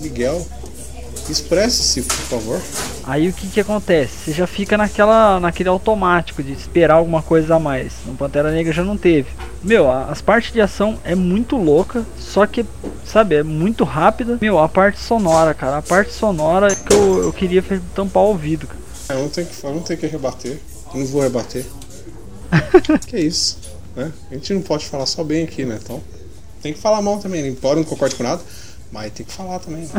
Miguel, 0.00 0.46
expresse-se, 1.30 2.02
por 2.02 2.16
favor. 2.16 2.60
Aí 3.04 3.28
o 3.28 3.32
que 3.32 3.48
que 3.48 3.60
acontece? 3.60 4.12
Você 4.24 4.32
já 4.32 4.46
fica 4.46 4.76
naquela, 4.76 5.40
naquele 5.40 5.68
automático 5.68 6.42
de 6.42 6.52
esperar 6.52 6.94
alguma 6.94 7.22
coisa 7.22 7.56
a 7.56 7.58
mais. 7.58 7.92
No 8.06 8.14
Pantera 8.14 8.50
Negra 8.50 8.72
já 8.72 8.84
não 8.84 8.96
teve. 8.96 9.28
Meu, 9.62 9.90
as 9.90 10.20
partes 10.20 10.52
de 10.52 10.60
ação 10.60 10.98
é 11.04 11.14
muito 11.14 11.56
louca, 11.56 12.04
só 12.18 12.46
que, 12.46 12.64
sabe, 13.04 13.36
é 13.36 13.42
muito 13.42 13.84
rápida. 13.84 14.38
Meu, 14.40 14.58
a 14.58 14.68
parte 14.68 15.00
sonora, 15.00 15.54
cara, 15.54 15.78
a 15.78 15.82
parte 15.82 16.12
sonora 16.12 16.70
é 16.70 16.74
que 16.74 16.92
eu, 16.92 17.24
eu 17.24 17.32
queria 17.32 17.64
tampar 17.94 18.22
o 18.22 18.28
ouvido, 18.28 18.66
cara. 18.66 18.80
Eu 19.10 19.22
não 19.22 19.28
tenho 19.28 19.46
que, 19.46 19.64
eu 19.64 19.74
não 19.74 19.80
tenho 19.80 19.98
que 19.98 20.06
rebater. 20.06 20.58
Eu 20.92 21.00
não 21.00 21.06
vou 21.06 21.22
rebater. 21.22 21.64
que 23.06 23.18
isso, 23.18 23.58
né? 23.96 24.12
A 24.30 24.34
gente 24.34 24.52
não 24.54 24.62
pode 24.62 24.86
falar 24.86 25.06
só 25.06 25.24
bem 25.24 25.44
aqui, 25.44 25.64
né? 25.64 25.78
Então, 25.82 26.02
tem 26.64 26.72
que 26.72 26.80
falar 26.80 27.02
mal 27.02 27.18
também. 27.18 27.42
né? 27.42 27.48
Embora 27.48 27.76
não 27.76 27.84
concorde 27.84 28.14
com 28.16 28.22
nada, 28.22 28.42
mas 28.90 29.12
tem 29.12 29.26
que 29.26 29.32
falar 29.32 29.58
também. 29.58 29.86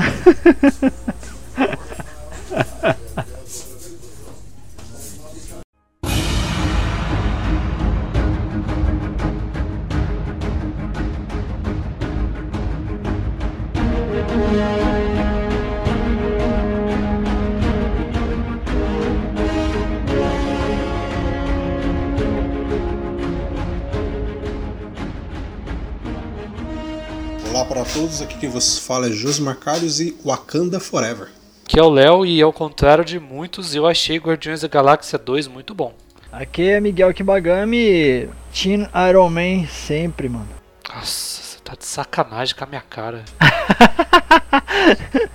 para 27.86 27.94
todos, 27.94 28.22
aqui 28.22 28.38
quem 28.38 28.50
vos 28.50 28.80
fala 28.80 29.08
é 29.08 29.12
Josmar 29.12 29.58
Carlos 29.58 30.00
e 30.00 30.16
Wakanda 30.26 30.80
Forever. 30.80 31.28
Que 31.68 31.80
é 31.80 31.84
o 31.84 31.90
Léo 31.90 32.26
e 32.26 32.42
ao 32.42 32.52
contrário 32.52 33.06
de 33.06 33.20
muitos, 33.20 33.76
eu 33.76 33.86
achei 33.86 34.18
Guardiões 34.18 34.62
da 34.62 34.68
Galáxia 34.68 35.18
2 35.18 35.48
muito 35.48 35.74
bom. 35.74 35.94
Aqui 36.32 36.64
é 36.64 36.80
Miguel 36.80 37.14
Kibagami, 37.14 38.30
Team 38.54 38.90
Iron 39.10 39.30
Man 39.30 39.68
sempre, 39.68 40.28
mano. 40.28 40.50
Nossa, 40.94 41.42
você 41.42 41.58
tá 41.64 41.76
de 41.76 41.86
sacanagem 41.86 42.56
com 42.56 42.64
a 42.64 42.68
minha 42.68 42.82
cara. 42.82 43.24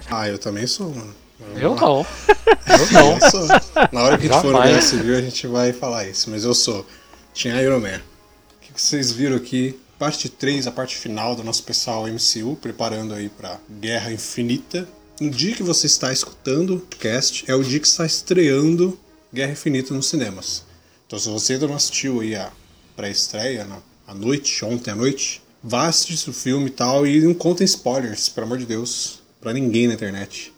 Ah, 0.09 0.29
eu 0.29 0.39
também 0.39 0.67
sou, 0.67 0.91
mano. 0.95 1.15
Eu 1.57 1.75
lá. 1.75 1.81
não. 1.81 2.07
Eu 2.69 2.93
não. 2.93 3.13
Eu 3.13 3.31
sou. 3.31 3.49
Na 3.93 4.03
hora 4.03 4.19
que 4.19 4.29
a 4.29 4.33
gente 4.33 4.41
for 4.41 4.53
no 4.53 4.59
Jamais. 4.59 4.71
Guerra 4.71 4.83
Civil, 4.83 5.17
a 5.17 5.21
gente 5.21 5.47
vai 5.47 5.73
falar 5.73 6.07
isso, 6.07 6.31
mas 6.31 6.45
eu 6.45 6.55
sou. 6.55 6.87
Tinha 7.33 7.61
Iron 7.63 7.81
Man. 7.81 7.99
O 7.99 8.61
que 8.61 8.81
vocês 8.81 9.13
viram 9.13 9.37
aqui? 9.37 9.79
Parte 10.01 10.31
3, 10.31 10.67
a 10.67 10.73
parte 10.73 10.97
final 10.97 11.37
do 11.37 11.45
nosso 11.45 11.63
pessoal 11.63 12.07
MCU, 12.07 12.57
preparando 12.57 13.13
aí 13.13 13.29
pra 13.29 13.61
Guerra 13.69 14.11
Infinita. 14.11 14.89
No 15.21 15.29
dia 15.29 15.55
que 15.55 15.63
você 15.63 15.87
está 15.87 16.11
escutando 16.11 16.77
o 16.77 16.81
cast, 16.97 17.45
é 17.47 17.55
o 17.55 17.63
dia 17.63 17.79
que 17.79 17.87
está 17.87 18.07
estreando 18.07 18.99
Guerra 19.31 19.53
Infinita 19.53 19.93
nos 19.93 20.07
cinemas. 20.07 20.65
Então, 21.07 21.19
se 21.19 21.29
você 21.29 21.53
ainda 21.53 21.69
não 21.69 21.75
assistiu 21.75 22.21
aí 22.23 22.35
a 22.35 22.51
pré-estreia, 22.97 23.69
à 24.07 24.15
noite, 24.15 24.65
ontem 24.65 24.91
à 24.91 24.97
noite, 24.97 25.43
vá 25.63 25.87
assistir 25.89 26.31
o 26.31 26.33
filme 26.33 26.69
e 26.69 26.71
tal, 26.71 27.07
e 27.07 27.21
não 27.21 27.35
contem 27.35 27.67
spoilers, 27.67 28.31
pelo 28.31 28.47
amor 28.47 28.57
de 28.57 28.65
Deus, 28.65 29.21
pra 29.39 29.53
ninguém 29.53 29.87
na 29.87 29.93
internet 29.93 30.51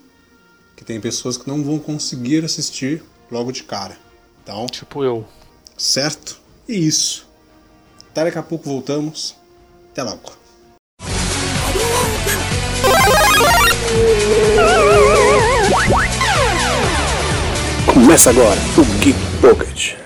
que 0.76 0.84
tem 0.84 1.00
pessoas 1.00 1.36
que 1.36 1.48
não 1.48 1.64
vão 1.64 1.80
conseguir 1.80 2.44
assistir 2.44 3.02
logo 3.28 3.50
de 3.50 3.64
cara. 3.64 3.98
Então, 4.40 4.66
Tipo 4.68 5.02
eu. 5.02 5.26
certo? 5.76 6.40
E 6.68 6.86
isso. 6.86 7.26
Até 8.12 8.24
daqui 8.24 8.36
a 8.36 8.42
pouco 8.42 8.68
voltamos. 8.68 9.34
Até 9.90 10.02
logo. 10.02 10.32
Começa 17.86 18.28
agora 18.28 18.60
o 18.76 18.84
Geek 19.00 19.18
Pocket. 19.40 20.01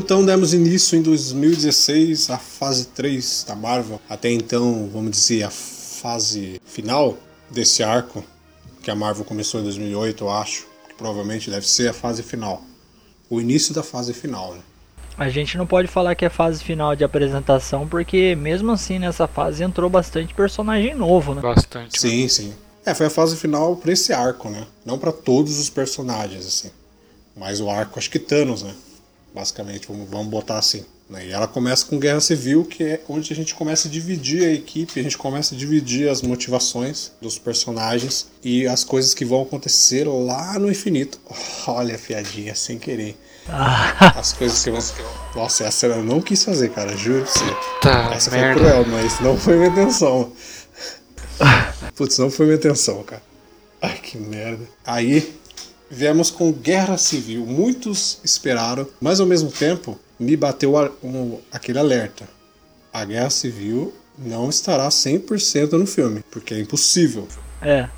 Então 0.00 0.24
demos 0.24 0.54
início 0.54 0.96
em 0.96 1.02
2016 1.02 2.30
à 2.30 2.38
fase 2.38 2.86
3 2.86 3.44
da 3.46 3.54
Marvel. 3.54 4.00
Até 4.08 4.30
então, 4.30 4.88
vamos 4.90 5.10
dizer, 5.10 5.42
a 5.42 5.50
fase 5.50 6.58
final 6.64 7.18
desse 7.50 7.82
arco, 7.82 8.24
que 8.82 8.90
a 8.90 8.94
Marvel 8.94 9.26
começou 9.26 9.60
em 9.60 9.64
2008, 9.64 10.24
eu 10.24 10.30
acho. 10.30 10.66
Que 10.88 10.94
provavelmente 10.94 11.50
deve 11.50 11.68
ser 11.68 11.88
a 11.88 11.92
fase 11.92 12.22
final. 12.22 12.62
O 13.28 13.42
início 13.42 13.74
da 13.74 13.82
fase 13.82 14.14
final, 14.14 14.54
né? 14.54 14.60
A 15.18 15.28
gente 15.28 15.58
não 15.58 15.66
pode 15.66 15.86
falar 15.86 16.14
que 16.14 16.24
é 16.24 16.30
fase 16.30 16.64
final 16.64 16.96
de 16.96 17.04
apresentação, 17.04 17.86
porque 17.86 18.34
mesmo 18.34 18.72
assim 18.72 18.98
nessa 18.98 19.28
fase 19.28 19.62
entrou 19.62 19.90
bastante 19.90 20.32
personagem 20.32 20.94
novo, 20.94 21.34
né? 21.34 21.42
Bastante. 21.42 22.00
Sim, 22.00 22.26
sim. 22.26 22.54
É, 22.86 22.94
foi 22.94 23.04
a 23.04 23.10
fase 23.10 23.36
final 23.36 23.76
pra 23.76 23.92
esse 23.92 24.14
arco, 24.14 24.48
né? 24.48 24.66
Não 24.82 24.98
pra 24.98 25.12
todos 25.12 25.58
os 25.58 25.68
personagens, 25.68 26.46
assim. 26.46 26.70
Mas 27.36 27.60
o 27.60 27.68
arco, 27.68 27.98
acho 27.98 28.08
que 28.08 28.18
Thanos, 28.18 28.62
né? 28.62 28.74
Basicamente, 29.34 29.86
vamos, 29.88 30.08
vamos 30.10 30.26
botar 30.28 30.58
assim. 30.58 30.84
né? 31.08 31.26
E 31.26 31.30
ela 31.32 31.46
começa 31.46 31.84
com 31.86 31.98
Guerra 31.98 32.20
Civil, 32.20 32.64
que 32.64 32.82
é 32.82 33.00
onde 33.08 33.32
a 33.32 33.36
gente 33.36 33.54
começa 33.54 33.86
a 33.86 33.90
dividir 33.90 34.44
a 34.44 34.52
equipe, 34.52 34.98
a 34.98 35.02
gente 35.02 35.16
começa 35.16 35.54
a 35.54 35.58
dividir 35.58 36.08
as 36.08 36.20
motivações 36.22 37.12
dos 37.20 37.38
personagens 37.38 38.26
e 38.42 38.66
as 38.66 38.82
coisas 38.84 39.14
que 39.14 39.24
vão 39.24 39.42
acontecer 39.42 40.04
lá 40.08 40.58
no 40.58 40.70
infinito. 40.70 41.20
Olha 41.66 41.94
a 41.94 41.98
piadinha, 41.98 42.54
sem 42.54 42.78
querer. 42.78 43.16
As 44.16 44.32
coisas 44.32 44.62
que 44.62 44.70
vão. 44.70 44.80
Nossa, 45.34 45.64
essa 45.64 45.86
eu 45.86 46.04
não 46.04 46.20
quis 46.20 46.44
fazer, 46.44 46.70
cara, 46.70 46.96
juro 46.96 47.22
pra 47.24 47.32
você. 47.32 47.56
Tá, 47.80 48.14
Essa 48.14 48.30
merda. 48.30 48.60
foi 48.60 48.68
cruel, 48.68 48.86
mas 48.86 49.20
não 49.20 49.36
foi 49.36 49.56
minha 49.56 49.68
intenção. 49.68 50.32
Putz, 51.96 52.18
não 52.18 52.30
foi 52.30 52.46
minha 52.46 52.58
intenção, 52.58 53.02
cara. 53.02 53.22
Ai, 53.82 53.98
que 53.98 54.18
merda. 54.18 54.64
Aí, 54.84 55.34
viemos 55.90 56.30
com 56.30 56.52
Guerra 56.52 56.96
Civil. 56.96 57.44
Muitos 57.44 58.18
esperaram, 58.24 58.86
mas 59.00 59.20
ao 59.20 59.26
mesmo 59.26 59.50
tempo, 59.50 59.98
me 60.18 60.36
bateu 60.36 60.74
um- 61.02 61.38
aquele 61.50 61.78
alerta. 61.78 62.28
A 62.92 63.04
Guerra 63.04 63.30
Civil 63.30 63.92
não 64.18 64.48
estará 64.50 64.88
100% 64.90 65.72
no 65.78 65.86
filme, 65.86 66.22
porque 66.30 66.54
é 66.54 66.60
impossível. 66.60 67.26
É. 67.62 67.88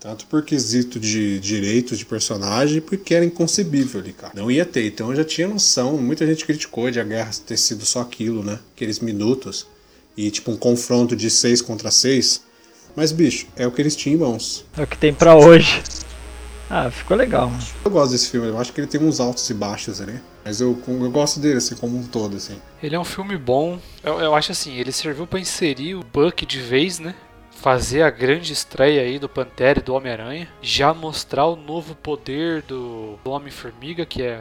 Tanto 0.00 0.26
por 0.26 0.42
quesito 0.44 0.98
de 0.98 1.38
direitos 1.38 1.96
de 1.96 2.04
personagem, 2.04 2.80
porque 2.80 3.14
era 3.14 3.24
inconcebível 3.24 4.00
ali, 4.00 4.12
cara. 4.12 4.32
Não 4.34 4.50
ia 4.50 4.64
ter, 4.64 4.86
então 4.86 5.10
eu 5.10 5.16
já 5.16 5.24
tinha 5.24 5.46
noção. 5.46 5.96
Muita 5.96 6.26
gente 6.26 6.44
criticou 6.44 6.90
de 6.90 6.98
a 6.98 7.04
guerra 7.04 7.30
ter 7.46 7.56
sido 7.56 7.84
só 7.84 8.00
aquilo, 8.00 8.42
né? 8.42 8.58
Aqueles 8.74 8.98
minutos. 8.98 9.64
E 10.16 10.28
tipo 10.30 10.50
um 10.50 10.56
confronto 10.56 11.14
de 11.14 11.30
6 11.30 11.62
contra 11.62 11.90
6. 11.90 12.42
Mas, 12.96 13.12
bicho, 13.12 13.46
é 13.56 13.66
o 13.66 13.70
que 13.70 13.80
eles 13.80 13.94
tinham 13.96 14.16
em 14.16 14.20
mãos. 14.20 14.64
É 14.76 14.82
o 14.82 14.86
que 14.86 14.98
tem 14.98 15.14
pra 15.14 15.36
hoje. 15.36 15.80
Ah, 16.74 16.90
ficou 16.90 17.14
legal, 17.14 17.50
mano. 17.50 17.62
Eu 17.84 17.90
gosto 17.90 18.12
desse 18.12 18.30
filme, 18.30 18.48
eu 18.48 18.58
acho 18.58 18.72
que 18.72 18.80
ele 18.80 18.86
tem 18.86 18.98
uns 18.98 19.20
altos 19.20 19.48
e 19.50 19.52
baixos 19.52 20.00
ali. 20.00 20.18
Mas 20.42 20.58
eu, 20.58 20.82
eu 20.88 21.10
gosto 21.10 21.38
dele, 21.38 21.58
assim, 21.58 21.76
como 21.76 21.98
um 21.98 22.06
todo, 22.06 22.34
assim. 22.34 22.58
Ele 22.82 22.96
é 22.96 22.98
um 22.98 23.04
filme 23.04 23.36
bom. 23.36 23.78
Eu, 24.02 24.18
eu 24.18 24.34
acho 24.34 24.52
assim, 24.52 24.78
ele 24.78 24.90
serviu 24.90 25.26
pra 25.26 25.38
inserir 25.38 25.96
o 25.96 26.00
Buck 26.02 26.46
de 26.46 26.58
vez, 26.60 26.98
né? 26.98 27.14
Fazer 27.50 28.00
a 28.00 28.08
grande 28.08 28.54
estreia 28.54 29.02
aí 29.02 29.18
do 29.18 29.28
Pantera 29.28 29.80
e 29.80 29.82
do 29.82 29.92
Homem-Aranha. 29.92 30.48
Já 30.62 30.94
mostrar 30.94 31.44
o 31.44 31.56
novo 31.56 31.94
poder 31.94 32.62
do, 32.62 33.18
do 33.22 33.30
Homem-Formiga, 33.30 34.06
que 34.06 34.22
é 34.22 34.40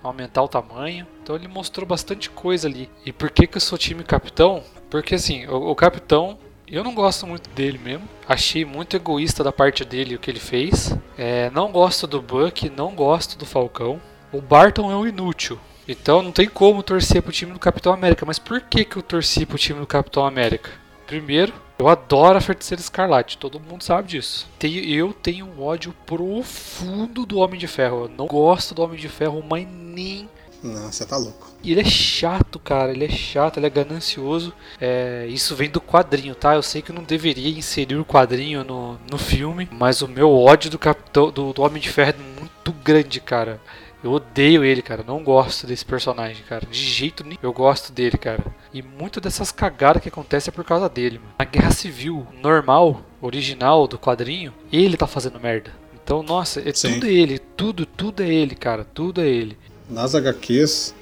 aumentar 0.00 0.44
o 0.44 0.48
tamanho. 0.48 1.04
Então 1.24 1.34
ele 1.34 1.48
mostrou 1.48 1.84
bastante 1.84 2.30
coisa 2.30 2.68
ali. 2.68 2.88
E 3.04 3.12
por 3.12 3.30
que, 3.30 3.48
que 3.48 3.56
eu 3.56 3.60
sou 3.60 3.76
time 3.76 4.04
Capitão? 4.04 4.62
Porque 4.88 5.16
assim, 5.16 5.44
o, 5.48 5.70
o 5.70 5.74
Capitão, 5.74 6.38
eu 6.66 6.84
não 6.84 6.94
gosto 6.94 7.26
muito 7.26 7.48
dele 7.50 7.78
mesmo. 7.78 8.08
Achei 8.28 8.64
muito 8.64 8.96
egoísta 8.96 9.44
da 9.44 9.52
parte 9.52 9.84
dele 9.84 10.14
o 10.14 10.18
que 10.18 10.30
ele 10.30 10.40
fez. 10.40 10.96
É, 11.16 11.50
não 11.50 11.70
gosto 11.70 12.06
do 12.06 12.22
Buck, 12.22 12.68
não 12.70 12.94
gosto 12.94 13.38
do 13.38 13.46
Falcão. 13.46 14.00
O 14.32 14.40
Barton 14.40 14.90
é 14.90 14.96
um 14.96 15.06
inútil. 15.06 15.58
Então 15.86 16.22
não 16.22 16.32
tem 16.32 16.48
como 16.48 16.82
torcer 16.82 17.22
pro 17.22 17.32
time 17.32 17.52
do 17.52 17.58
Capitão 17.58 17.92
América. 17.92 18.24
Mas 18.26 18.38
por 18.38 18.60
que, 18.60 18.84
que 18.84 18.96
eu 18.96 19.02
torci 19.02 19.44
pro 19.44 19.58
time 19.58 19.80
do 19.80 19.86
Capitão 19.86 20.24
América? 20.24 20.70
Primeiro, 21.06 21.52
eu 21.78 21.88
adoro 21.88 22.38
a 22.38 22.40
Feiticeira 22.40 22.80
Escarlate, 22.80 23.36
todo 23.36 23.60
mundo 23.60 23.82
sabe 23.82 24.08
disso. 24.08 24.48
Eu 24.62 25.12
tenho 25.12 25.46
um 25.46 25.62
ódio 25.62 25.94
profundo 26.06 27.26
do 27.26 27.38
Homem 27.38 27.60
de 27.60 27.66
Ferro. 27.66 28.04
Eu 28.04 28.08
não 28.08 28.26
gosto 28.26 28.74
do 28.74 28.82
Homem 28.82 28.98
de 28.98 29.08
Ferro, 29.08 29.44
mas 29.46 29.66
nem. 29.68 30.28
Não, 30.64 30.90
você 30.90 31.04
tá 31.04 31.18
louco. 31.18 31.52
E 31.62 31.72
ele 31.72 31.82
é 31.82 31.84
chato, 31.84 32.58
cara. 32.58 32.90
Ele 32.90 33.04
é 33.04 33.08
chato, 33.08 33.58
ele 33.58 33.66
é 33.66 33.70
ganancioso. 33.70 34.52
É, 34.80 35.26
isso 35.28 35.54
vem 35.54 35.68
do 35.68 35.80
quadrinho, 35.80 36.34
tá? 36.34 36.54
Eu 36.54 36.62
sei 36.62 36.80
que 36.80 36.90
eu 36.90 36.94
não 36.94 37.04
deveria 37.04 37.56
inserir 37.56 37.96
o 37.96 38.04
quadrinho 38.04 38.64
no, 38.64 38.98
no 39.10 39.18
filme, 39.18 39.68
mas 39.70 40.00
o 40.00 40.08
meu 40.08 40.32
ódio 40.32 40.70
do 40.70 40.78
Capitão, 40.78 41.30
do, 41.30 41.52
do 41.52 41.62
Homem 41.62 41.82
de 41.82 41.90
Ferro 41.90 42.14
é 42.18 42.40
muito 42.40 42.72
grande, 42.82 43.20
cara. 43.20 43.60
Eu 44.02 44.12
odeio 44.12 44.64
ele, 44.64 44.80
cara. 44.80 45.04
Não 45.06 45.22
gosto 45.22 45.66
desse 45.66 45.84
personagem, 45.84 46.42
cara. 46.48 46.66
De 46.66 46.78
jeito 46.78 47.22
nenhum. 47.24 47.38
Eu 47.42 47.52
gosto 47.52 47.92
dele, 47.92 48.16
cara. 48.16 48.44
E 48.72 48.82
muito 48.82 49.20
dessas 49.20 49.52
cagadas 49.52 50.02
que 50.02 50.08
acontecem 50.08 50.50
é 50.50 50.54
por 50.54 50.64
causa 50.64 50.88
dele, 50.88 51.18
mano. 51.18 51.34
Na 51.38 51.44
guerra 51.44 51.70
civil 51.70 52.26
normal, 52.42 53.02
original 53.20 53.86
do 53.86 53.98
quadrinho, 53.98 54.52
ele 54.72 54.96
tá 54.96 55.06
fazendo 55.06 55.40
merda. 55.40 55.72
Então, 56.02 56.22
nossa, 56.22 56.60
é 56.60 56.72
Sim. 56.72 56.94
tudo 56.94 57.06
ele. 57.06 57.38
Tudo, 57.38 57.86
tudo 57.86 58.22
é 58.22 58.28
ele, 58.28 58.54
cara. 58.54 58.84
Tudo 58.84 59.22
é 59.22 59.26
ele. 59.26 59.56
Nas 59.88 60.14
HQs 60.14 60.94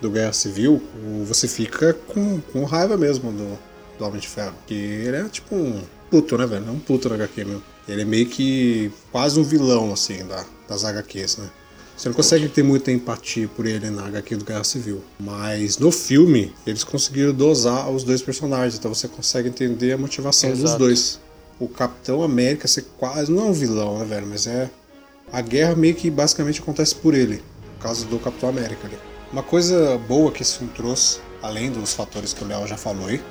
do 0.00 0.10
Guerra 0.10 0.32
Civil, 0.32 0.82
você 1.26 1.48
fica 1.48 1.94
com, 1.94 2.40
com 2.40 2.64
raiva 2.64 2.96
mesmo 2.96 3.32
do, 3.32 3.58
do 3.98 4.04
Homem 4.04 4.20
de 4.20 4.28
Ferro. 4.28 4.54
Que 4.66 4.74
ele 4.74 5.16
é 5.16 5.24
tipo 5.28 5.54
um 5.54 5.82
puto, 6.10 6.36
né, 6.36 6.46
velho? 6.46 6.66
É 6.66 6.70
um 6.70 6.78
puto 6.78 7.08
na 7.08 7.14
HQ 7.16 7.44
mesmo. 7.44 7.62
Ele 7.88 8.02
é 8.02 8.04
meio 8.04 8.26
que 8.26 8.92
quase 9.10 9.40
um 9.40 9.42
vilão, 9.42 9.92
assim, 9.92 10.24
da, 10.26 10.44
das 10.68 10.84
HQs, 10.84 11.38
né? 11.38 11.50
Você 11.96 12.08
não 12.08 12.14
consegue 12.14 12.48
ter 12.48 12.62
muita 12.62 12.92
empatia 12.92 13.48
por 13.48 13.66
ele 13.66 13.90
na 13.90 14.06
HQ 14.06 14.36
do 14.36 14.44
Guerra 14.44 14.62
Civil. 14.62 15.02
Mas 15.18 15.78
no 15.78 15.90
filme, 15.90 16.54
eles 16.64 16.84
conseguiram 16.84 17.32
dosar 17.32 17.90
os 17.90 18.04
dois 18.04 18.22
personagens, 18.22 18.76
então 18.78 18.94
você 18.94 19.08
consegue 19.08 19.48
entender 19.48 19.92
a 19.92 19.98
motivação 19.98 20.50
dos 20.50 20.60
Exato. 20.60 20.78
dois. 20.78 21.18
O 21.58 21.66
Capitão 21.66 22.22
América 22.22 22.68
ser 22.68 22.84
quase. 22.96 23.32
Não 23.32 23.46
é 23.46 23.50
um 23.50 23.52
vilão, 23.52 23.98
né, 23.98 24.04
velho? 24.04 24.28
Mas 24.28 24.46
é. 24.46 24.70
A 25.32 25.40
guerra 25.40 25.74
meio 25.74 25.94
que 25.94 26.08
basicamente 26.08 26.60
acontece 26.60 26.94
por 26.94 27.14
ele, 27.14 27.42
por 27.78 27.84
causa 27.84 28.04
do 28.06 28.18
Capitão 28.18 28.48
América 28.48 28.86
ali. 28.86 28.98
Uma 29.32 29.42
coisa 29.42 29.96
boa 30.08 30.32
que 30.32 30.42
esse 30.42 30.58
filme 30.58 30.72
trouxe, 30.74 31.20
além 31.40 31.70
dos 31.70 31.94
fatores 31.94 32.32
que 32.32 32.42
o 32.42 32.46
Léo 32.46 32.66
já 32.66 32.76
falou 32.76 33.06
aí, 33.06 33.22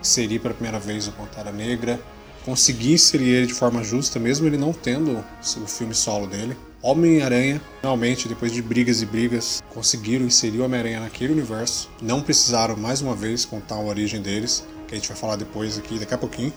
seria 0.00 0.38
pela 0.38 0.54
primeira 0.54 0.78
vez 0.78 1.08
o 1.08 1.12
Pantera 1.12 1.50
Negra, 1.50 2.00
conseguir 2.44 2.92
inserir 2.92 3.30
ele 3.30 3.46
de 3.46 3.54
forma 3.54 3.82
justa, 3.82 4.18
mesmo 4.18 4.46
ele 4.46 4.56
não 4.56 4.72
tendo 4.72 5.24
o 5.56 5.66
filme 5.66 5.94
solo 5.94 6.26
dele. 6.26 6.56
Homem-Aranha, 6.80 7.60
finalmente, 7.80 8.28
depois 8.28 8.52
de 8.52 8.62
brigas 8.62 9.02
e 9.02 9.06
brigas, 9.06 9.62
conseguiram 9.74 10.24
inserir 10.24 10.60
o 10.60 10.64
Homem-Aranha 10.64 11.00
naquele 11.00 11.32
universo. 11.32 11.90
Não 12.00 12.22
precisaram, 12.22 12.76
mais 12.76 13.02
uma 13.02 13.16
vez, 13.16 13.44
contar 13.44 13.74
a 13.74 13.80
origem 13.82 14.22
deles, 14.22 14.64
que 14.86 14.94
a 14.94 14.96
gente 14.96 15.08
vai 15.08 15.16
falar 15.16 15.36
depois 15.36 15.76
aqui, 15.76 15.98
daqui 15.98 16.14
a 16.14 16.18
pouquinho. 16.18 16.52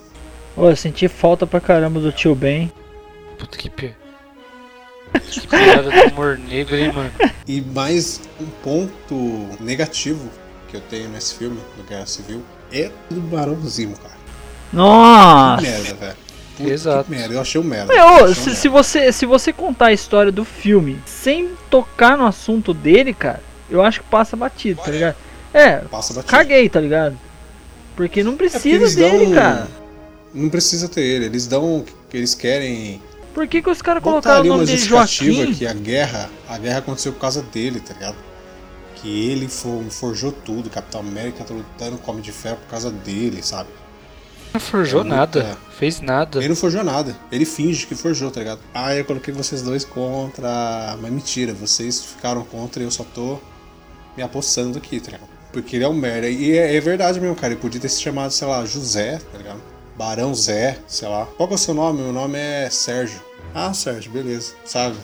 Ô, 0.56 0.70
eu 0.70 0.76
senti 0.76 1.08
falta 1.08 1.48
pra 1.48 1.60
caramba 1.60 2.00
do 2.00 2.12
tio 2.12 2.36
Ben. 2.36 2.72
Puta 3.40 3.58
que 3.58 3.70
pi... 3.70 3.96
Que 5.32 5.48
piada 5.48 5.84
do 5.84 6.14
humor 6.14 6.38
negro, 6.38 6.76
hein, 6.76 6.92
mano. 6.94 7.12
E 7.48 7.62
mais 7.62 8.22
um 8.40 8.46
ponto 8.64 9.48
negativo 9.60 10.30
que 10.70 10.78
eu 10.78 10.82
tenho 10.82 11.10
nesse 11.10 11.36
filme, 11.36 11.60
do 11.78 11.84
Guerra 11.84 12.06
Civil, 12.06 12.42
é 12.72 12.90
do 13.10 13.20
Barão 13.22 13.58
Zimo, 13.68 13.96
cara. 13.98 14.16
Que 14.70 14.76
Nossa! 14.76 15.62
merda, 15.62 15.94
velho. 15.96 16.16
Puta 16.58 16.70
Exato. 16.70 17.04
Que 17.06 17.12
merda, 17.12 17.34
eu 17.34 17.42
achei 17.42 17.60
um 17.60 17.64
merda. 17.64 17.94
Meu, 17.94 18.04
Eu 18.06 18.26
achei 18.26 18.34
se, 18.36 18.40
merda. 18.46 18.56
se 18.62 18.68
você, 18.68 19.12
se 19.12 19.26
você 19.26 19.54
contar 19.54 19.88
a 19.88 19.94
história 19.94 20.32
do 20.32 20.46
filme 20.46 21.00
sem 21.06 21.50
tocar 21.70 22.18
no 22.18 22.26
assunto 22.26 22.74
dele, 22.74 23.14
cara, 23.14 23.42
eu 23.70 23.82
acho 23.82 24.02
que 24.02 24.08
passa 24.10 24.36
batido, 24.38 24.82
tá 24.84 24.92
ligado? 24.92 25.16
É, 25.54 25.78
Passa 25.80 26.14
batido. 26.14 26.32
caguei, 26.32 26.70
tá 26.70 26.80
ligado? 26.80 27.18
Porque 27.96 28.24
não 28.24 28.34
É 28.34 28.36
porque 28.38 28.50
precisa 28.50 28.96
dele, 28.96 29.26
dão- 29.28 29.34
cara. 29.36 29.68
Não 30.34 30.50
precisa 30.50 30.88
ter 30.88 31.02
ele, 31.02 31.26
eles 31.26 31.46
dão 31.48 31.80
o 31.80 31.86
que 32.10 32.16
eles 32.16 32.34
querem 32.34 33.02
Por 33.34 33.48
que, 33.48 33.62
que 33.62 33.70
os 33.70 33.82
caras 33.82 34.04
colocaram 34.04 34.42
o 34.42 34.48
nome 34.48 34.66
dele 34.66 34.78
Joaquim? 34.78 35.54
que 35.54 35.66
a 35.66 35.74
guerra, 35.74 36.30
a 36.50 36.58
guerra 36.58 36.80
aconteceu 36.80 37.14
por 37.14 37.20
causa 37.22 37.42
dele, 37.42 37.80
tá 37.80 37.94
ligado? 37.94 38.16
Que 38.96 39.30
ele 39.32 39.48
for- 39.48 39.84
forjou 39.90 40.32
tudo, 40.32 40.70
Capitão 40.70 41.00
América 41.02 41.44
tá 41.44 41.54
lutando 41.54 41.98
com 41.98 42.12
Homem 42.12 42.24
de 42.24 42.32
Ferro 42.32 42.58
por 42.58 42.68
causa 42.70 42.92
dele, 42.92 43.42
sabe? 43.42 43.70
Não 44.54 44.60
forjou 44.60 45.02
É 45.02 45.06
nada. 45.06 45.58
Fez 45.80 46.02
nada. 46.02 46.40
Ele 46.40 46.50
não 46.50 46.56
forjou 46.58 46.84
nada, 46.84 47.16
ele 47.32 47.46
finge 47.46 47.88
que 47.88 47.96
forjou, 47.96 48.30
tá 48.30 48.42
ligado? 48.42 48.60
Ah, 48.74 48.94
eu 48.94 49.06
coloquei 49.06 49.34
vocês 49.34 49.62
dois 49.62 49.86
contra. 49.86 50.98
Mas 51.02 51.12
mentira, 51.12 51.54
vocês 51.54 52.04
ficaram 52.04 52.44
contra 52.44 52.84
e 52.84 52.86
eu 52.86 52.92
só 52.92 53.04
tô 53.06 53.40
me 54.18 54.22
apossando 54.22 54.78
aqui, 54.78 55.00
tá 55.00 55.12
ligado? 55.12 55.30
Porque 55.54 55.78
ele 55.78 55.86
é 55.86 55.88
um 55.88 55.94
merda. 55.94 56.28
E 56.30 56.58
é, 56.58 56.76
é 56.76 56.82
verdade 56.82 57.20
mesmo, 57.20 57.36
cara. 57.36 57.54
Ele 57.54 57.62
podia 57.62 57.80
ter 57.80 57.90
se 57.90 58.02
chamado, 58.02 58.32
sei 58.32 58.48
lá, 58.48 58.64
José, 58.66 59.20
tá 59.32 59.38
ligado? 59.38 59.62
Barão 59.98 60.34
Zé, 60.34 60.78
sei 60.88 61.08
lá. 61.08 61.28
Qual 61.38 61.48
que 61.48 61.54
é 61.54 61.56
o 61.56 61.60
seu 61.60 61.74
nome? 61.74 62.02
Meu 62.02 62.14
nome 62.14 62.38
é 62.38 62.70
Sérgio. 62.70 63.22
Ah, 63.54 63.74
Sérgio, 63.74 64.12
beleza. 64.12 64.54
Sabe? 64.66 64.96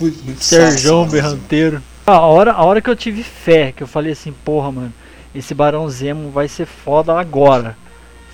Serjão 0.38 1.04
saco, 1.04 1.12
Berranteiro. 1.12 1.82
A 2.06 2.20
hora, 2.20 2.52
a 2.52 2.64
hora 2.64 2.82
que 2.82 2.90
eu 2.90 2.96
tive 2.96 3.22
fé, 3.22 3.72
que 3.72 3.82
eu 3.82 3.86
falei 3.86 4.12
assim, 4.12 4.32
porra, 4.32 4.70
mano, 4.70 4.92
esse 5.34 5.54
Barão 5.54 5.88
Zemo 5.88 6.30
vai 6.30 6.48
ser 6.48 6.66
foda 6.66 7.18
agora. 7.18 7.76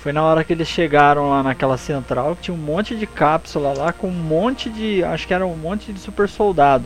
Foi 0.01 0.11
na 0.11 0.23
hora 0.23 0.43
que 0.43 0.51
eles 0.51 0.67
chegaram 0.67 1.29
lá 1.29 1.43
naquela 1.43 1.77
central, 1.77 2.35
que 2.35 2.43
tinha 2.43 2.55
um 2.55 2.57
monte 2.57 2.95
de 2.95 3.05
cápsula 3.05 3.73
lá 3.77 3.93
com 3.93 4.07
um 4.07 4.11
monte 4.11 4.69
de. 4.69 5.03
Acho 5.03 5.27
que 5.27 5.33
era 5.33 5.45
um 5.45 5.55
monte 5.55 5.93
de 5.93 5.99
super 5.99 6.27
soldado. 6.27 6.85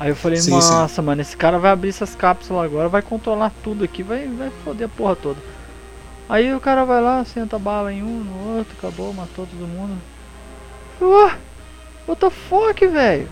Aí 0.00 0.10
eu 0.10 0.16
falei, 0.16 0.38
Sim, 0.38 0.50
nossa, 0.50 1.00
mano, 1.00 1.22
esse 1.22 1.36
cara 1.36 1.58
vai 1.58 1.70
abrir 1.70 1.88
essas 1.88 2.14
cápsulas 2.14 2.64
agora, 2.64 2.88
vai 2.88 3.00
controlar 3.00 3.50
tudo 3.62 3.84
aqui, 3.84 4.02
vai, 4.02 4.26
vai 4.28 4.50
foder 4.62 4.86
a 4.86 4.90
porra 4.90 5.16
toda. 5.16 5.38
Aí 6.28 6.52
o 6.54 6.60
cara 6.60 6.84
vai 6.84 7.00
lá, 7.00 7.24
senta 7.24 7.58
bala 7.58 7.92
em 7.92 8.02
um, 8.02 8.24
no 8.24 8.58
outro, 8.58 8.74
acabou, 8.78 9.12
matou 9.12 9.46
todo 9.46 9.66
mundo. 9.66 9.96
Ué, 11.00 11.38
what 12.08 12.20
the 12.20 12.30
fuck, 12.30 12.86
velho? 12.86 13.28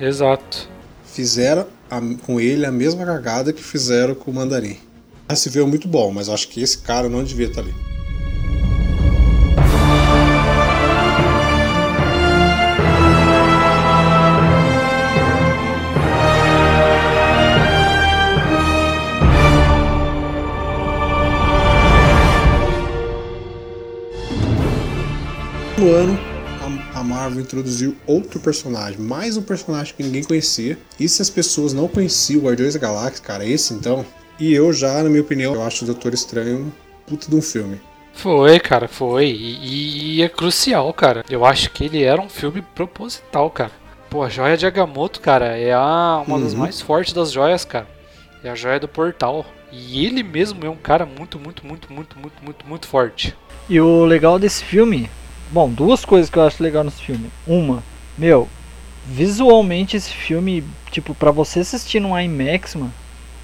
Exato. 0.00 0.68
Fizeram 1.04 1.66
a- 1.90 2.00
com 2.24 2.40
ele 2.40 2.66
a 2.66 2.72
mesma 2.72 3.04
cagada 3.04 3.52
que 3.52 3.62
fizeram 3.62 4.14
com 4.14 4.30
o 4.30 4.34
Mandarim. 4.34 4.78
Ah, 5.28 5.36
Se 5.36 5.48
viu 5.48 5.66
muito 5.66 5.86
bom, 5.86 6.10
mas 6.12 6.28
acho 6.28 6.48
que 6.48 6.60
esse 6.62 6.78
cara 6.78 7.08
não 7.08 7.22
devia 7.22 7.46
estar 7.46 7.60
ali. 7.60 7.74
No 25.88 25.94
ano, 25.94 26.18
a- 26.94 27.02
Marvel 27.02 27.40
introduziu 27.40 27.96
outro 28.06 28.38
personagem, 28.38 28.98
mais 29.00 29.38
um 29.38 29.42
personagem 29.42 29.94
que 29.96 30.02
ninguém 30.02 30.22
conhecia. 30.22 30.76
E 31.00 31.08
se 31.08 31.22
as 31.22 31.30
pessoas 31.30 31.72
não 31.72 31.88
conheciam 31.88 32.40
o 32.40 32.44
Guardiões 32.44 32.74
da 32.74 32.80
Galáxia, 32.80 33.24
cara, 33.24 33.42
esse 33.46 33.72
então. 33.72 34.04
E 34.38 34.52
eu 34.52 34.70
já, 34.70 35.02
na 35.02 35.08
minha 35.08 35.22
opinião, 35.22 35.54
eu 35.54 35.62
acho 35.62 35.84
o 35.84 35.86
Doutor 35.86 36.12
Estranho 36.12 36.58
um 36.66 36.70
puta 37.06 37.30
de 37.30 37.34
um 37.34 37.40
filme. 37.40 37.80
Foi, 38.12 38.60
cara, 38.60 38.86
foi. 38.86 39.30
E, 39.30 40.16
e 40.18 40.22
é 40.22 40.28
crucial, 40.28 40.92
cara. 40.92 41.24
Eu 41.30 41.42
acho 41.46 41.70
que 41.70 41.84
ele 41.84 42.02
era 42.02 42.20
um 42.20 42.28
filme 42.28 42.60
proposital, 42.74 43.50
cara. 43.50 43.72
Pô, 44.10 44.22
a 44.22 44.28
joia 44.28 44.58
de 44.58 44.66
Agamotto, 44.66 45.22
cara, 45.22 45.56
é 45.56 45.72
a, 45.72 46.22
uma 46.26 46.38
das 46.38 46.52
Uhum. 46.52 46.58
mais 46.58 46.82
fortes 46.82 47.14
das 47.14 47.32
joias, 47.32 47.64
cara. 47.64 47.88
É 48.44 48.50
a 48.50 48.54
joia 48.54 48.78
do 48.78 48.88
portal. 48.88 49.46
E 49.72 50.04
ele 50.04 50.22
mesmo 50.22 50.66
é 50.66 50.68
um 50.68 50.76
cara 50.76 51.06
muito, 51.06 51.38
muito, 51.38 51.66
muito, 51.66 51.90
muito, 51.90 52.18
muito, 52.18 52.44
muito, 52.44 52.66
muito 52.66 52.86
forte. 52.86 53.34
E 53.70 53.80
o 53.80 54.04
legal 54.04 54.38
desse 54.38 54.62
filme, 54.64 55.08
bom, 55.50 55.68
duas 55.68 56.04
coisas 56.04 56.30
que 56.30 56.38
eu 56.38 56.46
acho 56.46 56.62
legal 56.62 56.84
nesse 56.84 57.02
filme. 57.02 57.30
Uma, 57.46 57.82
meu, 58.16 58.48
visualmente 59.06 59.96
esse 59.96 60.10
filme, 60.10 60.64
tipo, 60.90 61.14
pra 61.14 61.30
você 61.30 61.60
assistir 61.60 62.00
no 62.00 62.18
IMAX, 62.18 62.74
mano, 62.74 62.92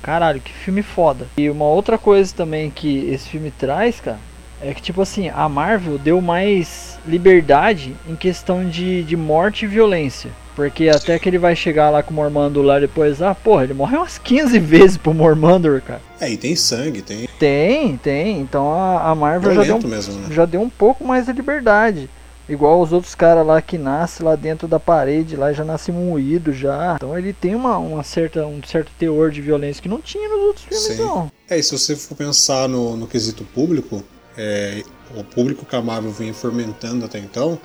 caralho, 0.02 0.40
que 0.40 0.52
filme 0.52 0.82
foda. 0.82 1.26
E 1.36 1.48
uma 1.48 1.64
outra 1.64 1.96
coisa 1.96 2.34
também 2.34 2.70
que 2.70 3.08
esse 3.08 3.28
filme 3.28 3.50
traz, 3.50 4.00
cara, 4.00 4.18
é 4.60 4.72
que, 4.72 4.82
tipo 4.82 5.02
assim, 5.02 5.28
a 5.28 5.48
Marvel 5.48 5.98
deu 5.98 6.20
mais 6.20 6.98
liberdade 7.06 7.94
em 8.08 8.16
questão 8.16 8.68
de, 8.68 9.02
de 9.02 9.16
morte 9.16 9.64
e 9.64 9.68
violência. 9.68 10.30
Porque 10.54 10.88
até 10.88 11.18
que 11.18 11.28
ele 11.28 11.38
vai 11.38 11.56
chegar 11.56 11.90
lá 11.90 12.02
com 12.02 12.12
o 12.12 12.14
Mormando 12.14 12.62
lá 12.62 12.78
depois, 12.78 13.20
ah, 13.20 13.34
porra, 13.34 13.64
ele 13.64 13.74
morreu 13.74 14.00
umas 14.00 14.18
15 14.18 14.58
vezes 14.60 14.96
pro 14.96 15.12
Mormandor, 15.12 15.80
cara. 15.80 16.00
É, 16.20 16.30
e 16.30 16.36
tem 16.36 16.54
sangue, 16.54 17.02
tem 17.02 17.28
Tem, 17.38 17.96
tem. 17.96 18.40
Então 18.40 18.72
a, 18.72 19.10
a 19.10 19.14
Marvel 19.14 19.54
já 19.54 19.62
deu, 19.64 19.76
um, 19.76 19.88
mesmo, 19.88 20.14
né? 20.14 20.28
já 20.30 20.44
deu 20.44 20.60
um 20.60 20.70
pouco 20.70 21.04
mais 21.04 21.26
de 21.26 21.32
liberdade. 21.32 22.08
Igual 22.48 22.82
os 22.82 22.92
outros 22.92 23.14
caras 23.14 23.44
lá 23.46 23.60
que 23.62 23.78
nascem 23.78 24.24
lá 24.24 24.36
dentro 24.36 24.68
da 24.68 24.78
parede, 24.78 25.34
lá 25.34 25.52
já 25.52 25.64
nasce 25.64 25.90
moído 25.90 26.52
já. 26.52 26.94
Então 26.96 27.18
ele 27.18 27.32
tem 27.32 27.54
uma, 27.54 27.78
uma 27.78 28.02
certa, 28.02 28.46
um 28.46 28.62
certo 28.62 28.92
teor 28.98 29.30
de 29.30 29.40
violência 29.40 29.82
que 29.82 29.88
não 29.88 30.00
tinha 30.00 30.28
nos 30.28 30.40
outros 30.40 30.64
filmes, 30.66 30.86
Sim. 30.86 31.02
não. 31.02 31.32
É, 31.48 31.58
e 31.58 31.62
se 31.62 31.72
você 31.72 31.96
for 31.96 32.14
pensar 32.14 32.68
no, 32.68 32.96
no 32.96 33.06
quesito 33.06 33.44
público, 33.44 34.04
é, 34.36 34.82
o 35.16 35.24
público 35.24 35.64
que 35.64 35.74
a 35.74 35.80
Marvel 35.80 36.12
vinha 36.12 36.34
fomentando 36.34 37.04
até 37.06 37.18
então, 37.18 37.58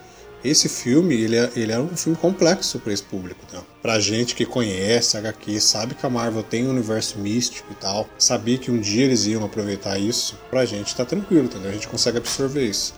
esse 0.43 0.69
filme, 0.69 1.15
ele 1.15 1.35
é, 1.35 1.51
ele 1.55 1.71
é 1.71 1.79
um 1.79 1.95
filme 1.95 2.17
complexo 2.17 2.79
para 2.79 2.93
esse 2.93 3.03
público, 3.03 3.39
né? 3.51 3.61
Pra 3.81 3.99
gente 3.99 4.35
que 4.35 4.45
conhece 4.45 5.17
HQ, 5.17 5.59
sabe 5.59 5.95
que 5.95 6.05
a 6.05 6.09
Marvel 6.09 6.43
tem 6.43 6.65
um 6.65 6.71
universo 6.71 7.19
místico 7.19 7.71
e 7.71 7.75
tal, 7.75 8.07
sabia 8.17 8.57
que 8.57 8.71
um 8.71 8.79
dia 8.79 9.05
eles 9.05 9.25
iam 9.25 9.43
aproveitar 9.43 9.97
isso, 9.97 10.37
pra 10.49 10.65
gente 10.65 10.95
tá 10.95 11.03
tranquilo, 11.03 11.45
entendeu? 11.45 11.69
A 11.69 11.73
gente 11.73 11.87
consegue 11.87 12.17
absorver 12.17 12.65
isso. 12.65 12.93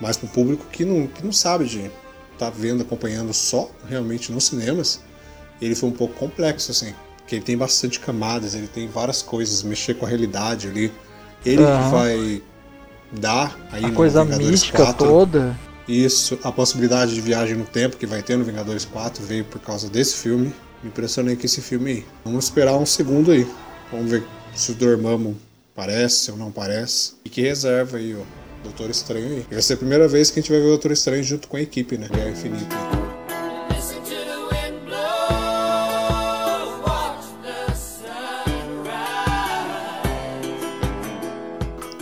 Mas 0.00 0.16
pro 0.16 0.28
público 0.28 0.64
que 0.70 0.84
não, 0.84 1.06
que 1.06 1.24
não 1.24 1.32
sabe 1.32 1.66
de 1.66 1.90
tá 2.38 2.50
vendo, 2.50 2.82
acompanhando 2.82 3.34
só 3.34 3.68
realmente 3.88 4.30
nos 4.30 4.44
cinemas, 4.44 5.00
ele 5.60 5.74
foi 5.74 5.88
um 5.88 5.92
pouco 5.92 6.14
complexo, 6.14 6.70
assim. 6.70 6.94
Porque 7.18 7.34
ele 7.34 7.44
tem 7.44 7.58
bastante 7.58 7.98
camadas, 7.98 8.54
ele 8.54 8.68
tem 8.68 8.88
várias 8.88 9.20
coisas, 9.20 9.62
mexer 9.62 9.94
com 9.94 10.06
a 10.06 10.08
realidade 10.08 10.68
ali. 10.68 10.92
Ele 11.44 11.62
que 11.62 11.90
vai 11.90 12.42
dar 13.12 13.58
aí 13.72 13.84
A 13.84 13.90
coisa 13.90 14.24
mística 14.24 14.84
4, 14.84 15.06
toda. 15.06 15.58
Isso, 15.88 16.38
a 16.44 16.52
possibilidade 16.52 17.14
de 17.14 17.20
viagem 17.22 17.56
no 17.56 17.64
tempo 17.64 17.96
que 17.96 18.06
vai 18.06 18.22
ter 18.22 18.36
no 18.36 18.44
Vingadores 18.44 18.84
4 18.84 19.24
veio 19.24 19.44
por 19.46 19.58
causa 19.58 19.88
desse 19.88 20.16
filme. 20.16 20.54
Me 20.82 20.90
impressionei 20.90 21.34
com 21.34 21.46
esse 21.46 21.62
filme 21.62 21.90
aí. 21.90 22.04
Vamos 22.22 22.44
esperar 22.44 22.76
um 22.76 22.84
segundo 22.84 23.32
aí. 23.32 23.46
Vamos 23.90 24.10
ver 24.10 24.22
se 24.54 24.70
o 24.70 24.74
Dormammu 24.74 25.34
parece 25.74 26.30
ou 26.30 26.36
não 26.36 26.52
parece. 26.52 27.14
E 27.24 27.30
que 27.30 27.40
reserva 27.40 27.96
aí, 27.96 28.14
ó. 28.14 28.22
Doutor 28.62 28.90
Estranho 28.90 29.28
aí. 29.28 29.46
Vai 29.50 29.62
ser 29.62 29.74
a 29.74 29.76
primeira 29.78 30.06
vez 30.06 30.30
que 30.30 30.38
a 30.38 30.42
gente 30.42 30.50
vai 30.50 30.60
ver 30.60 30.66
o 30.66 30.70
Doutor 30.70 30.92
Estranho 30.92 31.24
junto 31.24 31.48
com 31.48 31.56
a 31.56 31.62
equipe, 31.62 31.96
né? 31.96 32.06
Guerra 32.12 32.30
Infinita. 32.30 32.76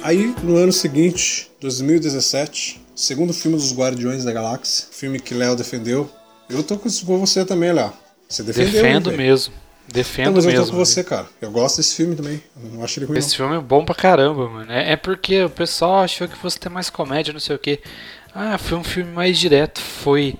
Aí, 0.02 0.35
no 0.43 0.57
ano 0.57 0.73
seguinte, 0.73 1.50
2017, 1.61 2.86
segundo 2.96 3.32
filme 3.32 3.56
dos 3.56 3.72
Guardiões 3.72 4.24
da 4.24 4.32
Galáxia, 4.32 4.86
filme 4.90 5.20
que 5.20 5.34
Léo 5.34 5.54
defendeu. 5.54 6.10
Eu 6.48 6.62
tô 6.64 6.76
com 6.78 6.88
com 6.90 7.18
você 7.18 7.44
também, 7.44 7.72
Léo. 7.72 7.92
Você 8.28 8.42
defendeu, 8.42 8.72
Defendo 8.72 9.12
mesmo. 9.12 9.54
Não, 9.54 9.66
Defendo 9.94 10.34
mas 10.34 10.44
eu 10.46 10.50
mesmo. 10.50 10.66
tô 10.66 10.72
com 10.72 10.78
você, 10.78 11.04
cara. 11.04 11.26
Eu 11.40 11.50
gosto 11.52 11.76
desse 11.76 11.94
filme 11.94 12.16
também. 12.16 12.42
Eu 12.60 12.70
não 12.70 12.82
acho 12.84 12.98
ele 12.98 13.06
ruim, 13.06 13.18
Esse 13.18 13.36
filme 13.36 13.54
é 13.56 13.60
bom 13.60 13.84
pra 13.84 13.94
caramba, 13.94 14.48
mano. 14.48 14.72
É, 14.72 14.92
é 14.92 14.96
porque 14.96 15.44
o 15.44 15.50
pessoal 15.50 16.00
achou 16.00 16.26
que 16.26 16.36
fosse 16.36 16.58
ter 16.58 16.68
mais 16.68 16.90
comédia, 16.90 17.32
não 17.32 17.38
sei 17.38 17.54
o 17.54 17.58
que. 17.58 17.80
Ah, 18.34 18.58
foi 18.58 18.76
um 18.78 18.82
filme 18.84 19.12
mais 19.12 19.38
direto. 19.38 19.80
Foi. 19.80 20.34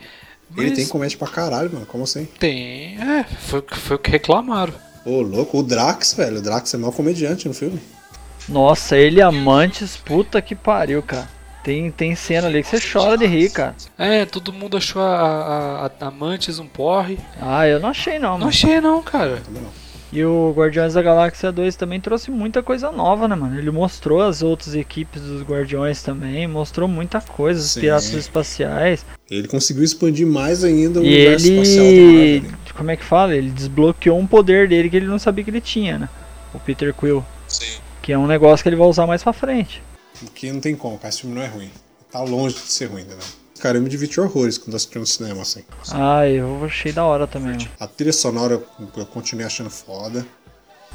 não. 0.51 0.63
Ele 0.63 0.71
Mas 0.71 0.79
tem 0.79 0.89
comédia 0.89 1.17
pra 1.19 1.29
caralho, 1.29 1.71
mano. 1.73 1.87
Como 1.87 2.03
assim? 2.05 2.25
tem. 2.41 2.99
É, 3.01 3.25
foi, 3.25 3.61
o 3.61 3.63
que- 3.63 3.77
foi 3.77 3.97
o 3.97 3.99
que 4.01 4.11
reclamaram. 4.11 4.75
Ô, 5.05 5.21
louco. 5.21 5.59
O 5.59 5.63
Drax, 5.63 6.15
velho. 6.15 6.39
O 6.39 6.43
Drax 6.43 6.75
é 6.75 6.77
mau 6.79 6.91
comediante 6.93 7.47
no 7.47 7.55
filme. 7.55 7.81
Nossa, 8.49 8.97
ele 8.97 9.21
Amantes, 9.23 9.97
puta 9.97 10.41
que 10.43 10.55
pariu, 10.57 11.03
cara. 11.03 11.29
Tem, 11.67 11.91
tem 11.91 12.15
cena 12.15 12.47
ali 12.47 12.63
que 12.63 12.69
você 12.69 12.79
chora 12.81 13.19
de 13.19 13.27
rir, 13.27 13.51
cara. 13.51 13.75
É, 13.99 14.25
todo 14.25 14.53
mundo 14.53 14.77
achou 14.77 15.03
a, 15.03 15.91
a, 16.01 16.05
a 16.05 16.07
Amantes 16.07 16.61
um 16.61 16.67
porre. 16.69 17.19
Ah, 17.43 17.67
eu 17.67 17.81
não 17.81 17.89
achei 17.89 18.21
não, 18.21 18.31
Não 18.35 18.39
mano. 18.39 18.49
achei 18.51 18.81
não, 18.81 19.03
cara. 19.03 19.43
Não. 19.51 19.63
E 20.13 20.25
o 20.25 20.55
Guardiões 20.57 20.95
da 20.95 21.03
Galáxia 21.03 21.51
2 21.51 21.75
também 21.75 22.01
trouxe 22.01 22.31
muita 22.31 22.63
coisa 22.63 22.93
nova, 22.93 23.27
né, 23.27 23.35
mano? 23.35 23.59
Ele 23.59 23.73
mostrou 23.73 24.23
as 24.23 24.43
outras 24.45 24.77
equipes 24.77 25.21
dos 25.21 25.43
Guardiões 25.43 26.05
também, 26.05 26.47
mostrou 26.47 26.87
muita 26.87 27.21
coisa, 27.21 27.59
os 27.61 27.73
Sim. 27.73 27.81
piratas 27.81 28.13
espaciais. 28.15 29.05
Ele 29.29 29.49
conseguiu 29.49 29.83
expandir 29.83 30.25
mais 30.25 30.63
ainda 30.63 31.01
o 31.01 31.03
E 31.05 31.09
universo 31.09 31.51
espacial 31.51 31.85
da 31.85 31.91
ele. 31.91 32.41
Marvel. 32.43 32.59
Como 32.77 32.91
é 32.93 32.97
que 32.97 33.05
fala? 33.05 33.35
Ele 33.35 33.51
desbloqueou 33.51 34.17
um 34.21 34.27
poder 34.27 34.69
dele 34.69 34.89
que 34.89 34.97
ele 34.97 35.07
não 35.07 35.19
sabia 35.19 35.43
que 35.43 35.51
ele 35.51 35.61
tinha, 35.61 35.99
né? 35.99 36.09
O 36.55 36.61
Peter 36.61 36.95
Quill. 36.95 37.25
Sim. 37.49 37.79
Que 38.01 38.13
é 38.13 38.19
um 38.19 38.29
negócio 38.29 38.63
que 38.63 38.69
ele 38.69 38.77
vai 38.77 38.87
usar 38.87 39.05
mais 39.09 39.25
pra 39.25 39.33
frente. 39.33 39.83
Porque 40.21 40.51
não 40.53 40.61
tem 40.61 40.75
como, 40.77 40.97
cara. 40.99 41.09
Esse 41.09 41.21
filme 41.23 41.37
não 41.37 41.43
é 41.43 41.47
ruim. 41.47 41.71
Tá 42.11 42.21
longe 42.23 42.55
de 42.55 42.61
ser 42.73 42.87
ruim, 42.87 43.03
entendeu? 43.03 43.25
Cara, 43.61 43.79
eu 43.79 43.83
me 43.83 43.89
diverti 43.89 44.21
horrores 44.21 44.59
quando 44.59 44.75
assisti 44.77 44.99
no 44.99 45.07
cinema, 45.07 45.43
assim. 45.43 45.65
Ah, 45.93 46.29
eu 46.29 46.63
achei 46.65 46.93
da 46.93 47.05
hora 47.05 47.27
também, 47.27 47.53
mano. 47.53 47.69
A 47.81 47.87
trilha 47.87 48.13
sonora 48.13 48.55
eu- 48.55 49.07
continuei 49.07 49.47
achando 49.47 49.71
foda. 49.71 50.27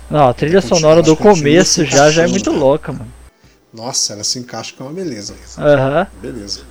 Não, 0.09 0.27
a 0.27 0.33
trilha 0.33 0.61
sonora 0.61 1.01
do 1.01 1.15
começo 1.15 1.83
já, 1.85 2.09
já 2.11 2.23
é 2.23 2.27
muito 2.27 2.51
louca, 2.51 2.91
mano. 2.91 3.11
Nossa, 3.73 4.13
ela 4.13 4.23
se 4.23 4.37
encaixa 4.37 4.73
com 4.77 4.83
uma 4.83 4.93
beleza. 4.93 5.33
Aham. 5.57 6.07
Beleza. 6.21 6.61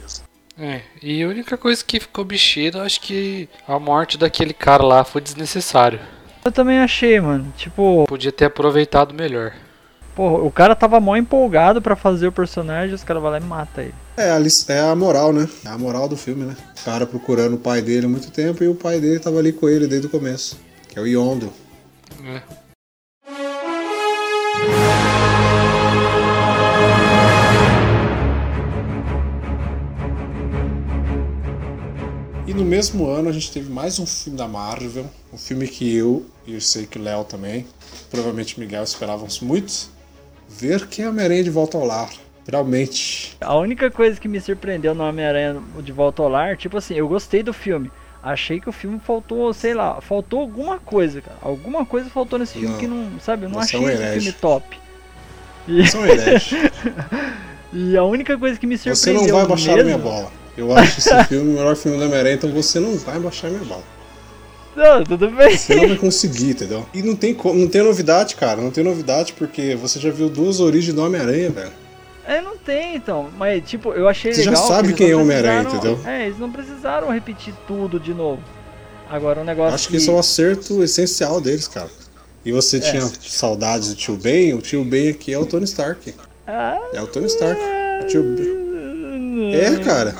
É, 0.58 0.82
e 1.02 1.22
a 1.22 1.28
única 1.28 1.56
coisa 1.56 1.82
que 1.82 1.98
ficou 1.98 2.22
bicheira, 2.24 2.78
eu 2.78 2.82
acho 2.82 3.00
que 3.00 3.48
a 3.66 3.78
morte 3.78 4.18
daquele 4.18 4.52
cara 4.52 4.82
lá 4.82 5.02
foi 5.04 5.20
desnecessário. 5.22 5.98
Eu 6.44 6.52
também 6.52 6.78
achei, 6.78 7.18
mano. 7.20 7.50
Tipo, 7.56 8.04
Podia 8.06 8.30
ter 8.30 8.44
aproveitado 8.44 9.14
melhor. 9.14 9.54
Pô, 10.20 10.46
o 10.46 10.50
cara 10.50 10.76
tava 10.76 11.00
mó 11.00 11.16
empolgado 11.16 11.80
pra 11.80 11.96
fazer 11.96 12.26
o 12.26 12.32
personagem, 12.32 12.94
os 12.94 13.02
caras 13.02 13.22
vão 13.22 13.32
lá 13.32 13.38
e 13.38 13.42
matam 13.42 13.84
ele. 13.84 13.94
É 14.18 14.30
a, 14.30 14.38
é 14.74 14.80
a 14.80 14.94
moral, 14.94 15.32
né? 15.32 15.48
É 15.64 15.68
a 15.70 15.78
moral 15.78 16.06
do 16.06 16.14
filme, 16.14 16.44
né? 16.44 16.54
O 16.78 16.84
cara 16.84 17.06
procurando 17.06 17.54
o 17.54 17.58
pai 17.58 17.80
dele 17.80 18.04
há 18.04 18.08
muito 18.08 18.30
tempo 18.30 18.62
e 18.62 18.68
o 18.68 18.74
pai 18.74 19.00
dele 19.00 19.18
tava 19.18 19.38
ali 19.38 19.50
com 19.50 19.66
ele 19.66 19.86
desde 19.86 20.08
o 20.08 20.10
começo. 20.10 20.60
Que 20.90 20.98
é 20.98 21.02
o 21.02 21.06
Yondo. 21.06 21.50
né? 22.22 22.42
E 32.46 32.52
no 32.52 32.64
mesmo 32.64 33.08
ano 33.08 33.30
a 33.30 33.32
gente 33.32 33.50
teve 33.50 33.72
mais 33.72 33.98
um 33.98 34.04
filme 34.04 34.36
da 34.36 34.46
Marvel. 34.46 35.06
Um 35.32 35.38
filme 35.38 35.66
que 35.66 35.96
eu, 35.96 36.26
e 36.46 36.52
eu 36.52 36.60
sei 36.60 36.84
que 36.84 36.98
o 36.98 37.02
Léo 37.02 37.24
também, 37.24 37.64
provavelmente 38.10 38.58
o 38.58 38.60
Miguel 38.60 38.84
esperávamos 38.84 39.40
muito. 39.40 39.98
Ver 40.58 40.86
que 40.86 41.02
é 41.02 41.08
Homem-Aranha 41.08 41.44
de 41.44 41.50
volta 41.50 41.78
ao 41.78 41.84
lar. 41.84 42.10
Finalmente. 42.44 43.36
A 43.40 43.56
única 43.56 43.90
coisa 43.90 44.20
que 44.20 44.26
me 44.26 44.40
surpreendeu 44.40 44.94
no 44.94 45.04
Homem-Aranha 45.04 45.62
de 45.82 45.92
Volta 45.92 46.22
ao 46.22 46.28
Lar, 46.28 46.56
tipo 46.56 46.76
assim, 46.76 46.94
eu 46.94 47.06
gostei 47.06 47.42
do 47.42 47.52
filme. 47.52 47.90
Achei 48.22 48.60
que 48.60 48.68
o 48.68 48.72
filme 48.72 48.98
faltou, 48.98 49.52
sei 49.54 49.72
lá, 49.72 50.00
faltou 50.00 50.40
alguma 50.40 50.78
coisa, 50.78 51.20
cara. 51.20 51.38
Alguma 51.40 51.86
coisa 51.86 52.10
faltou 52.10 52.38
nesse 52.38 52.54
filme 52.54 52.68
Não. 52.68 52.78
que 52.78 52.86
não, 52.86 53.20
sabe, 53.20 53.44
eu 53.44 53.48
não 53.48 53.62
Você 53.62 53.76
é 53.76 53.78
achei 53.78 53.94
um 53.94 54.12
filme 54.20 54.32
top. 54.32 54.78
E, 55.68 55.86
São 55.86 56.04
herege. 56.04 56.56
e 57.72 57.96
a 57.96 58.02
única 58.02 58.36
coisa 58.36 58.58
que 58.58 58.66
me 58.66 58.76
Você 58.76 58.94
surpreendeu 58.94 59.32
não 59.32 59.38
vai 59.38 59.48
baixar 59.48 59.72
a 59.72 59.76
mesmo... 59.76 59.90
minha 59.90 59.98
bola. 59.98 60.32
Eu 60.56 60.76
acho 60.76 60.98
esse 60.98 61.24
filme 61.24 61.52
o 61.52 61.54
melhor 61.54 61.76
filme 61.76 61.96
do 61.96 62.04
Homem-Aranha, 62.04 62.34
então 62.34 62.50
você 62.50 62.80
não 62.80 62.96
vai 62.98 63.18
baixar 63.18 63.46
a 63.46 63.50
minha 63.50 63.64
bola. 63.64 63.84
Não, 64.76 65.02
tudo 65.04 65.28
bem. 65.30 65.56
Você 65.56 65.74
não 65.74 65.88
vai 65.88 65.96
conseguir, 65.96 66.50
entendeu? 66.50 66.86
E 66.94 67.02
não 67.02 67.16
tem, 67.16 67.36
não 67.44 67.66
tem 67.68 67.82
novidade, 67.82 68.36
cara. 68.36 68.60
Não 68.60 68.70
tem 68.70 68.84
novidade 68.84 69.32
porque 69.32 69.74
você 69.74 69.98
já 69.98 70.10
viu 70.10 70.28
duas 70.28 70.60
origens 70.60 70.94
do 70.94 71.02
Homem-Aranha, 71.04 71.50
velho. 71.50 71.72
É, 72.26 72.40
não 72.40 72.56
tem, 72.56 72.94
então. 72.94 73.28
Mas, 73.36 73.68
tipo, 73.68 73.92
eu 73.92 74.06
achei 74.08 74.32
Você 74.32 74.42
já 74.44 74.50
legal. 74.50 74.62
que 74.66 74.72
sabe 74.72 74.88
eles 74.88 74.96
quem 74.98 75.10
é 75.10 75.16
Homem-Aranha, 75.16 75.62
precisaram- 75.64 75.92
entendeu? 75.94 76.10
É, 76.12 76.26
eles 76.26 76.38
não 76.38 76.50
precisaram 76.52 77.10
repetir 77.10 77.52
tudo 77.66 77.98
de 77.98 78.14
novo. 78.14 78.42
Agora, 79.10 79.40
um 79.40 79.44
negócio 79.44 79.74
Acho 79.74 79.88
que 79.88 79.96
esse 79.96 80.08
é 80.08 80.12
o 80.12 80.18
acerto 80.18 80.82
essencial 80.84 81.40
deles, 81.40 81.66
cara. 81.66 81.88
E 82.44 82.52
você 82.52 82.76
É. 82.76 82.80
tinha 82.80 83.10
saudades 83.22 83.88
do 83.88 83.94
tio 83.96 84.16
Ben? 84.16 84.54
O 84.54 84.62
tio 84.62 84.84
Ben 84.84 85.08
aqui 85.10 85.32
é 85.32 85.38
o 85.38 85.44
Tony 85.44 85.64
Stark. 85.64 86.14
Ah, 86.46 86.78
É 86.94 87.02
o 87.02 87.06
Tony 87.08 87.26
Stark. 87.26 87.60
O 88.02 88.06
tio 88.06 88.22
Ben. 88.22 89.54
É, 89.54 89.76
cara. 89.84 90.14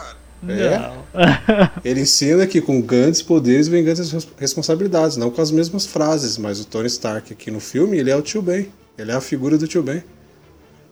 É. 0.49 0.79
Não. 0.79 1.00
Ele 1.85 2.01
ensina 2.01 2.47
que 2.47 2.61
com 2.61 2.81
grandes 2.81 3.23
poderes 3.23 3.69
vem 3.69 3.83
grandes 3.85 4.11
res- 4.11 4.29
responsabilidades, 4.39 5.17
não 5.17 5.31
com 5.31 5.41
as 5.43 5.51
mesmas 5.51 5.87
frases, 5.87 6.39
mas 6.39 6.61
o 6.61 6.65
Tony 6.67 6.87
Stark 6.87 7.33
aqui 7.33 7.51
no 7.51 7.61
filme, 7.61 7.99
ele 7.99 8.11
é 8.11 8.17
o 8.17 8.23
tio 8.23 8.41
Ben. 8.43 8.69
Ele 8.97 9.11
é 9.11 9.15
a 9.15 9.21
figura 9.21 9.57
do 9.59 9.67
tio 9.67 9.83
Ben. 9.83 10.03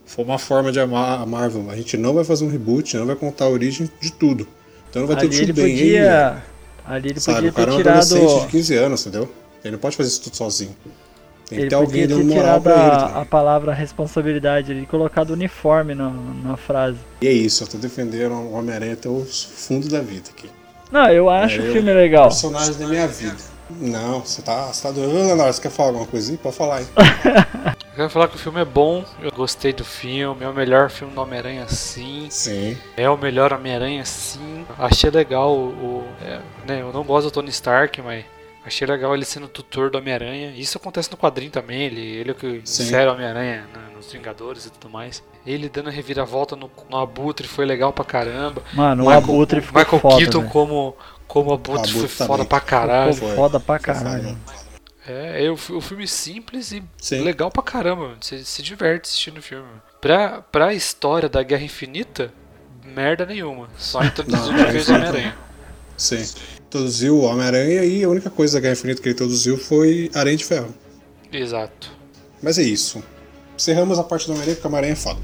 Foi 0.06 0.24
uma 0.24 0.38
forma 0.38 0.72
de 0.72 0.80
amar 0.80 1.20
a 1.20 1.26
Marvel. 1.26 1.70
A 1.70 1.76
gente 1.76 1.96
não 1.96 2.14
vai 2.14 2.24
fazer 2.24 2.44
um 2.44 2.48
reboot, 2.48 2.96
não 2.96 3.06
vai 3.06 3.16
contar 3.16 3.44
a 3.44 3.48
origem 3.50 3.88
de 4.00 4.10
tudo. 4.12 4.48
Então 4.90 5.02
não 5.02 5.06
vai 5.06 5.16
ter 5.16 5.26
o 5.26 5.28
ali 5.28 5.44
tio 5.46 5.54
Ben 5.54 5.76
podia. 5.76 6.42
Ali 6.84 7.10
ele 7.10 7.20
sabe? 7.20 7.36
podia 7.36 7.50
O 7.50 7.52
cara 7.52 7.70
é 7.70 7.74
ter 7.74 7.74
um 7.74 7.76
tirado. 7.82 7.98
adolescente 8.16 8.40
de 8.46 8.46
15 8.48 8.74
anos, 8.74 9.00
entendeu? 9.06 9.28
Ele 9.62 9.72
não 9.72 9.78
pode 9.78 9.96
fazer 9.96 10.08
isso 10.08 10.22
tudo 10.22 10.36
sozinho. 10.36 10.74
Tem 11.48 11.56
que 11.58 11.62
Ele 11.64 11.68
ter 11.70 11.74
alguém 11.76 12.02
podia 12.02 12.08
ter 12.08 12.14
dando 12.14 12.26
moral 12.34 12.42
tirado 12.60 12.62
pra 12.62 12.72
ele 12.74 12.90
a, 13.16 13.20
a 13.22 13.24
palavra 13.24 13.72
responsabilidade 13.74 14.72
ali 14.72 14.82
e 14.82 14.86
colocado 14.86 15.30
uniforme 15.30 15.94
na, 15.94 16.10
na 16.44 16.56
frase. 16.56 16.98
E 17.22 17.26
é 17.26 17.32
isso, 17.32 17.64
eu 17.64 17.68
tô 17.68 17.78
defendendo 17.78 18.32
o 18.34 18.52
Homem-Aranha 18.52 18.92
até 18.94 19.08
o 19.08 19.24
fundo 19.24 19.88
da 19.88 20.00
vida 20.00 20.28
aqui. 20.30 20.50
Não, 20.92 21.08
eu 21.10 21.28
acho 21.30 21.56
É, 21.60 21.64
o 21.64 21.66
eu- 21.66 21.72
filme 21.72 21.92
legal. 21.92 22.28
Personagem 22.28 22.74
da 22.74 22.86
minha 22.86 23.06
vida. 23.08 23.36
Não, 23.70 24.20
você 24.20 24.40
tá, 24.40 24.66
você 24.72 24.82
tá 24.82 24.90
doido. 24.90 25.10
Ô, 25.10 25.26
Leonardo, 25.26 25.52
você 25.52 25.60
quer 25.60 25.70
falar 25.70 25.88
alguma 25.90 26.06
coisa 26.06 26.30
aí? 26.32 26.38
Pode 26.38 26.56
falar 26.56 26.76
aí. 26.78 26.86
Eu 27.98 28.02
quero 28.04 28.10
falar 28.10 28.28
que 28.28 28.36
o 28.36 28.38
filme 28.38 28.60
é 28.60 28.64
bom, 28.64 29.04
eu 29.20 29.32
gostei 29.32 29.72
do 29.72 29.84
filme, 29.84 30.44
é 30.44 30.48
o 30.48 30.54
melhor 30.54 30.88
filme 30.88 31.12
do 31.12 31.20
Homem-Aranha 31.20 31.66
sim, 31.66 32.28
Sim. 32.30 32.76
é 32.96 33.10
o 33.10 33.16
melhor 33.16 33.52
Homem-Aranha 33.52 34.04
sim. 34.04 34.64
Achei 34.78 35.10
legal 35.10 35.50
o. 35.52 35.66
o- 35.70 36.04
é, 36.24 36.38
né, 36.64 36.80
eu 36.80 36.92
não 36.92 37.02
gosto 37.02 37.24
do 37.26 37.32
Tony 37.32 37.48
Stark, 37.50 38.00
mas 38.00 38.24
achei 38.68 38.86
legal 38.86 39.14
ele 39.14 39.24
sendo 39.24 39.48
tutor 39.48 39.90
do 39.90 39.98
Homem-Aranha. 39.98 40.52
Isso 40.56 40.78
acontece 40.78 41.10
no 41.10 41.16
quadrinho 41.16 41.50
também, 41.50 41.82
ele, 41.82 42.00
ele 42.00 42.30
é 42.30 42.32
o 42.32 42.36
que 42.36 42.46
insere 42.46 43.08
o 43.08 43.12
Homem-Aranha 43.14 43.66
na- 43.74 43.96
nos 43.96 44.12
Vingadores 44.12 44.64
e 44.66 44.70
tudo 44.70 44.88
mais. 44.88 45.22
Ele 45.44 45.68
dando 45.68 45.88
a 45.88 45.92
reviravolta 45.92 46.54
no, 46.54 46.70
no 46.88 46.96
Abutre 46.96 47.48
foi 47.48 47.66
legal 47.66 47.92
pra 47.92 48.04
caramba. 48.04 48.62
Mano, 48.72 49.02
o 49.02 49.06
Michael, 49.06 49.24
Abutre 49.24 49.60
ficou 49.60 49.80
Michael 49.82 50.00
foda, 50.00 50.16
Keaton 50.18 50.38
velho. 50.40 50.50
como, 50.52 50.96
como 51.26 51.52
Abutre, 51.52 51.90
Abutre 51.90 51.92
foi 51.92 52.08
foda 52.08 52.28
também. 52.44 52.46
pra 52.46 52.60
caralho. 52.60 53.12
Ficou 53.14 53.28
Foi. 53.28 53.36
foda 53.36 53.60
pra 53.60 53.78
caralho. 53.78 54.22
foda. 54.44 54.58
É, 55.06 55.46
é 55.46 55.50
o, 55.50 55.54
o 55.54 55.80
filme 55.80 56.06
simples 56.06 56.70
e 56.70 56.82
Sim. 56.98 57.22
legal 57.22 57.50
pra 57.50 57.62
caramba, 57.62 58.02
mano. 58.08 58.16
Você 58.20 58.44
se 58.44 58.62
diverte 58.62 59.08
assistindo 59.08 59.38
o 59.38 59.42
filme. 59.42 59.66
Pra, 60.00 60.42
pra 60.42 60.74
história 60.74 61.28
da 61.30 61.42
Guerra 61.42 61.64
Infinita, 61.64 62.30
merda 62.84 63.24
nenhuma. 63.24 63.68
Só 63.78 64.02
introduziu 64.04 64.52
de 64.52 64.64
vez 64.66 64.88
o 64.88 64.94
Homem-Aranha. 64.94 65.36
Sim. 65.98 66.24
Introduziu 66.68 67.16
o 67.16 67.22
Homem-Aranha 67.22 67.84
e 67.84 68.04
a 68.04 68.08
única 68.08 68.30
coisa 68.30 68.54
da 68.54 68.60
Guerra 68.60 68.74
Infinita 68.74 69.02
que 69.02 69.08
ele 69.08 69.14
introduziu 69.14 69.58
foi 69.58 70.10
Aranha 70.14 70.36
de 70.36 70.44
Ferro. 70.44 70.72
Exato. 71.32 71.90
Mas 72.40 72.56
é 72.56 72.62
isso. 72.62 73.02
Encerramos 73.56 73.98
a 73.98 74.04
parte 74.04 74.26
do 74.26 74.32
Homem-Aranha 74.32 74.54
porque 74.54 74.66
o 74.66 74.70
Homem-Aranha 74.70 74.92
é 74.92 74.96
foda. 74.96 75.20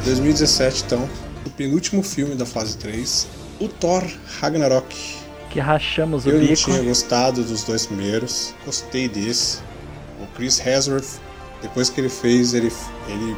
Em 0.00 0.04
2017, 0.04 0.82
então, 0.84 1.08
o 1.46 1.50
penúltimo 1.50 2.02
filme 2.02 2.34
da 2.34 2.44
fase 2.44 2.76
3, 2.76 3.28
o 3.60 3.68
Thor 3.68 4.02
Ragnarok. 4.40 4.94
que 5.50 5.60
rachamos 5.60 6.24
o 6.24 6.30
Eu 6.30 6.40
bico. 6.40 6.54
tinha 6.54 6.82
gostado 6.82 7.42
dos 7.44 7.62
dois 7.64 7.86
primeiros, 7.86 8.54
gostei 8.64 9.08
desse. 9.08 9.58
O 10.20 10.26
Chris 10.34 10.58
Hemsworth, 10.64 11.20
depois 11.60 11.90
que 11.90 12.00
ele 12.00 12.08
fez, 12.08 12.54
ele, 12.54 12.72
ele 13.08 13.36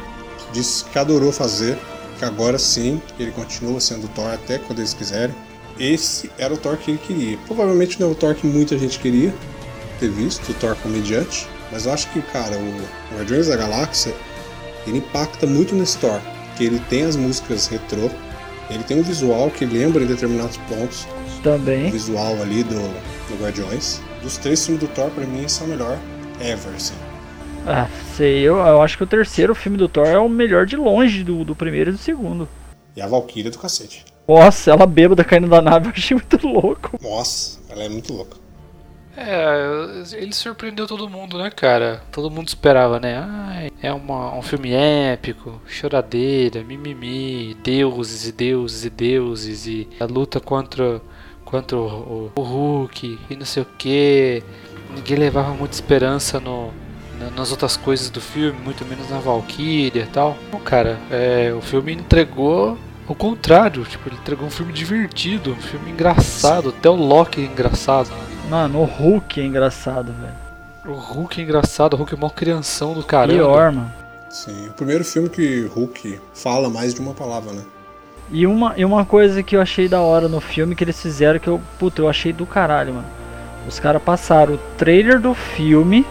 disse 0.53 0.85
que 0.85 0.97
adorou 0.97 1.31
fazer, 1.31 1.77
que 2.17 2.23
agora 2.25 2.57
sim 2.57 3.01
ele 3.19 3.31
continua 3.31 3.79
sendo 3.81 4.07
Thor 4.09 4.31
até 4.33 4.57
quando 4.59 4.79
eles 4.79 4.93
quiserem. 4.93 5.35
Esse 5.79 6.31
era 6.37 6.53
o 6.53 6.57
Thor 6.57 6.77
que 6.77 6.91
ele 6.91 6.97
queria. 6.99 7.37
Provavelmente 7.45 7.99
não 7.99 8.09
é 8.09 8.11
o 8.11 8.15
Thor 8.15 8.33
que 8.35 8.47
muita 8.47 8.77
gente 8.77 8.97
queria 8.99 9.33
ter 9.99 10.09
visto, 10.09 10.49
o 10.49 10.53
Thor 10.53 10.75
comediante, 10.77 11.47
mas 11.71 11.85
eu 11.85 11.91
acho 11.93 12.09
que, 12.11 12.21
cara, 12.21 12.55
o 12.57 13.15
Guardiões 13.15 13.47
da 13.47 13.57
Galáxia, 13.57 14.13
ele 14.87 14.99
impacta 14.99 15.45
muito 15.45 15.75
nesse 15.75 15.97
Thor, 15.97 16.19
que 16.55 16.63
ele 16.63 16.79
tem 16.89 17.03
as 17.03 17.15
músicas 17.17 17.67
retrô, 17.67 18.09
ele 18.69 18.83
tem 18.83 18.99
um 18.99 19.03
visual 19.03 19.49
que 19.51 19.65
lembra 19.65 20.03
em 20.03 20.07
determinados 20.07 20.57
pontos 20.57 21.05
o 21.39 21.41
Também. 21.41 21.89
visual 21.91 22.41
ali 22.41 22.63
do, 22.63 22.75
do 22.75 23.41
Guardiões. 23.41 24.01
Dos 24.23 24.37
três 24.37 24.65
filmes 24.65 24.83
do 24.83 24.89
Thor, 24.89 25.09
pra 25.11 25.25
mim, 25.25 25.43
esse 25.45 25.61
é 25.61 25.65
o 25.65 25.69
melhor 25.69 25.99
ever, 26.41 26.73
assim. 26.75 26.95
Ah, 27.67 27.87
sei, 28.15 28.39
eu, 28.39 28.57
eu 28.57 28.81
acho 28.81 28.97
que 28.97 29.03
o 29.03 29.07
terceiro 29.07 29.53
filme 29.53 29.77
do 29.77 29.87
Thor 29.87 30.07
é 30.07 30.17
o 30.17 30.29
melhor 30.29 30.65
de 30.65 30.75
longe 30.75 31.23
do, 31.23 31.43
do 31.43 31.55
primeiro 31.55 31.91
e 31.91 31.93
do 31.93 31.99
segundo. 31.99 32.47
E 32.95 33.01
a 33.01 33.07
Valkyria 33.07 33.51
do 33.51 33.59
cacete. 33.59 34.05
Nossa, 34.27 34.71
ela 34.71 34.85
bêbada 34.87 35.23
caindo 35.23 35.47
da 35.47 35.61
nave, 35.61 35.87
eu 35.89 35.93
achei 35.95 36.17
muito 36.17 36.47
louco. 36.47 36.97
Nossa, 37.01 37.59
ela 37.69 37.83
é 37.83 37.89
muito 37.89 38.13
louca. 38.13 38.37
É, 39.17 39.57
ele 40.13 40.33
surpreendeu 40.33 40.85
todo 40.87 41.09
mundo, 41.09 41.37
né, 41.37 41.49
cara? 41.49 42.03
Todo 42.11 42.29
mundo 42.29 42.47
esperava, 42.49 42.99
né? 42.99 43.17
Ai, 43.17 43.71
é 43.81 43.93
uma, 43.93 44.35
um 44.35 44.41
filme 44.41 44.73
épico, 44.73 45.61
choradeira, 45.67 46.63
mimimi, 46.63 47.55
deuses 47.63 48.27
e 48.27 48.31
deuses 48.31 48.83
e 48.83 48.89
deuses, 48.89 49.67
e 49.67 49.87
a 49.99 50.05
luta 50.05 50.39
contra, 50.39 51.01
contra 51.45 51.77
o, 51.77 52.31
o, 52.35 52.41
Hulk 52.41 53.17
e 53.29 53.35
não 53.35 53.45
sei 53.45 53.63
o 53.63 53.67
que. 53.77 54.43
Ninguém 54.93 55.17
levava 55.17 55.53
muita 55.53 55.73
esperança 55.75 56.39
no, 56.39 56.71
na- 57.19 57.29
nas 57.31 57.51
outras 57.51 57.77
coisas 57.77 58.09
do 58.09 58.19
filme, 58.19 58.59
muito 58.63 58.83
menos 58.85 59.09
na 59.09 59.19
Valkyria 59.19 60.03
e 60.03 60.07
tal. 60.07 60.37
Não, 60.51 60.59
cara, 60.59 60.99
é, 61.09 61.53
o 61.57 61.61
filme 61.61 61.93
entregou 61.93 62.77
o 63.07 63.15
contrário, 63.15 63.83
tipo, 63.85 64.09
ele 64.09 64.17
entregou 64.17 64.45
um 64.47 64.51
filme 64.51 64.73
divertido, 64.73 65.51
um 65.51 65.55
filme 65.61 65.91
engraçado, 65.91 66.69
até 66.69 66.89
o 66.89 66.95
Loki 66.95 67.41
é 67.41 67.45
engraçado. 67.45 68.09
Mano, 68.49 68.81
o 68.81 68.85
Hulk 68.85 69.41
é 69.41 69.45
engraçado, 69.45 70.13
velho. 70.13 70.45
O 70.85 70.99
Hulk 70.99 71.41
é 71.41 71.43
engraçado, 71.43 71.93
o 71.93 71.97
Hulk 71.97 72.13
é 72.13 72.17
mó 72.17 72.29
crianção 72.29 72.93
do 72.93 73.03
caramba. 73.03 73.33
Pior, 73.33 73.71
mano. 73.71 73.91
Sim, 74.29 74.67
o 74.67 74.73
primeiro 74.73 75.03
filme 75.03 75.29
que 75.29 75.61
Hulk 75.73 76.19
fala 76.33 76.69
mais 76.69 76.93
de 76.93 76.99
uma 76.99 77.13
palavra, 77.13 77.53
né? 77.53 77.63
E 78.31 78.45
uma, 78.45 78.73
e 78.75 78.83
uma 78.83 79.05
coisa 79.05 79.41
que 79.41 79.55
eu 79.55 79.61
achei 79.61 79.87
da 79.87 80.01
hora 80.01 80.27
no 80.27 80.41
filme 80.41 80.75
que 80.75 80.83
eles 80.83 81.01
fizeram 81.01 81.39
que 81.39 81.47
eu, 81.47 81.61
puta, 81.79 82.01
eu 82.01 82.09
achei 82.09 82.33
do 82.33 82.45
caralho, 82.45 82.95
mano. 82.95 83.07
Os 83.67 83.79
caras 83.79 84.01
passaram 84.01 84.55
o 84.55 84.59
trailer 84.77 85.19
do 85.19 85.33
filme 85.33 86.05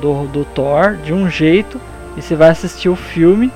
do, 0.00 0.26
do 0.28 0.44
Thor 0.44 0.96
de 0.96 1.12
um 1.12 1.28
jeito 1.28 1.80
e 2.16 2.22
você 2.22 2.34
vai 2.34 2.50
assistir 2.50 2.88
o 2.88 2.96
filme, 2.96 3.52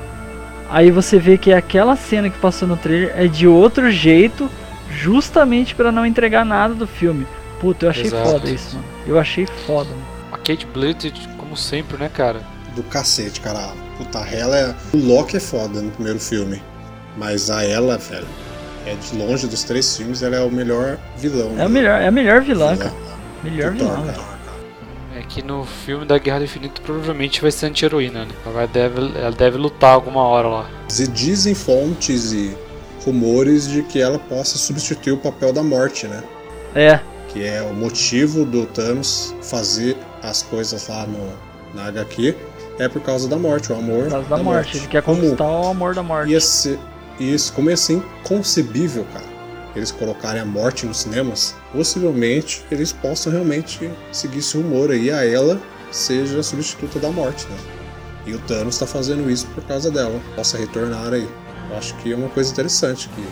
aí 0.71 0.91
você 0.91 1.19
vê 1.19 1.37
que 1.37 1.53
aquela 1.53 1.97
cena 1.97 2.31
que 2.31 2.39
passou 2.39 2.67
no 2.69 2.77
trailer 2.77 3.13
é 3.17 3.27
de 3.27 3.47
outro 3.47 3.91
jeito, 3.91 4.49
justamente 4.91 5.75
pra 5.75 5.93
não 5.93 6.07
entregar 6.07 6.45
nada 6.45 6.75
do 6.75 6.87
filme. 6.87 7.27
Puta, 7.61 7.87
eu 7.87 7.91
achei 7.91 8.07
Exato. 8.07 8.31
foda 8.31 8.51
isso, 8.51 8.77
mano. 8.77 8.89
Eu 9.07 9.19
achei 9.19 9.47
foda, 9.67 9.89
mano. 9.91 10.07
A 10.33 10.37
Kate 10.39 10.67
Blanchett, 10.67 11.29
como 11.39 11.57
sempre, 11.57 11.97
né, 11.97 12.11
cara? 12.13 12.41
Do 12.75 12.83
cacete, 12.83 13.41
cara. 13.41 13.73
Puta, 13.97 14.19
ela 14.29 14.59
é... 14.59 14.75
O 14.93 14.99
Loki 14.99 15.37
é 15.37 15.41
foda 15.41 15.81
no 15.81 15.91
primeiro 15.91 16.19
filme. 16.21 16.63
Mas 17.17 17.51
a 17.51 17.65
ela, 17.65 17.97
velho, 17.97 18.27
é 18.85 18.95
de 18.95 19.17
longe 19.17 19.47
dos 19.47 19.65
três 19.65 19.97
filmes, 19.97 20.23
ela 20.23 20.37
é 20.37 20.41
o 20.43 20.51
melhor 20.51 20.99
vilão. 21.17 21.59
É, 21.59 21.65
o 21.65 21.71
melhor, 21.71 22.01
é 22.01 22.07
a 22.09 22.11
melhor 22.11 22.43
vilã, 22.43 22.75
vilão 22.75 22.91
cara. 22.91 22.95
Melhor 23.43 23.73
do 23.73 23.79
Thor, 23.79 23.97
vilã, 23.97 24.03
velho. 24.13 24.37
É 25.17 25.23
que 25.23 25.43
no 25.43 25.65
filme 25.65 26.05
da 26.05 26.19
Guerra 26.19 26.41
do 26.41 26.45
Infinito 26.45 26.83
provavelmente 26.83 27.41
vai 27.41 27.51
ser 27.51 27.67
anti-heroína, 27.67 28.27
né? 28.27 28.31
Ela, 28.45 28.55
vai- 28.55 28.69
deve, 28.69 29.01
ela 29.19 29.31
deve 29.33 29.57
lutar 29.57 29.95
alguma 29.95 30.23
hora 30.23 30.47
lá. 30.47 30.71
E 30.91 31.07
dizem 31.07 31.55
fontes 31.55 32.33
e 32.33 32.55
rumores 33.03 33.67
de 33.67 33.83
que 33.83 33.99
ela 33.99 34.19
possa 34.19 34.59
substituir 34.59 35.13
o 35.13 35.17
papel 35.19 35.55
da 35.55 35.63
morte, 35.63 36.07
né? 36.07 36.23
É, 36.75 37.01
que 37.37 37.45
é 37.45 37.61
o 37.61 37.75
motivo 37.75 38.47
do 38.47 38.65
Thanos 38.65 39.35
fazer 39.43 39.95
as 40.23 40.43
coisas 40.43 40.89
lá 40.89 41.07
no, 41.07 41.35
na 41.75 41.89
HQ, 41.89 42.35
é 42.79 42.89
por 42.89 43.03
causa 43.03 43.29
da 43.29 43.37
morte, 43.37 43.71
o 43.71 43.77
amor 43.77 44.05
por 44.05 44.11
causa 44.13 44.29
da 44.31 44.39
morte. 44.39 44.79
Ele 44.79 44.87
quer 44.87 45.03
Como 45.03 45.21
conquistar 45.21 45.45
o 45.45 45.67
amor 45.67 45.95
da 45.95 46.03
morte. 46.03 46.33
ia 46.33 46.41
ser, 46.41 46.79
isso, 47.21 47.53
como 47.53 47.69
ia 47.69 47.77
ser 47.77 48.03
inconcebível, 48.23 49.07
cara, 49.13 49.27
eles 49.75 49.91
colocarem 49.91 50.41
a 50.41 50.47
morte 50.47 50.87
nos 50.87 51.01
cinemas, 51.01 51.55
possivelmente 51.75 52.65
eles 52.71 52.91
possam 52.91 53.31
realmente 53.31 53.91
seguir 54.11 54.39
esse 54.39 54.57
rumor 54.57 54.91
aí, 54.91 55.11
a 55.11 55.23
ela 55.23 55.61
seja 55.93 56.41
a 56.41 56.43
substituta 56.43 56.99
da 56.99 57.11
morte, 57.11 57.47
né? 57.51 57.57
E 58.25 58.33
o 58.33 58.39
Thanos 58.39 58.79
tá 58.79 58.87
fazendo 58.87 59.31
isso 59.31 59.47
por 59.49 59.63
causa 59.65 59.91
dela, 59.91 60.19
possa 60.35 60.57
retornar 60.57 61.13
aí. 61.13 61.29
Eu 61.71 61.77
acho 61.77 61.95
que 61.97 62.15
é 62.15 62.17
uma 62.17 62.31
coisa 62.31 62.51
interessante 62.51 63.11
que 63.11 63.23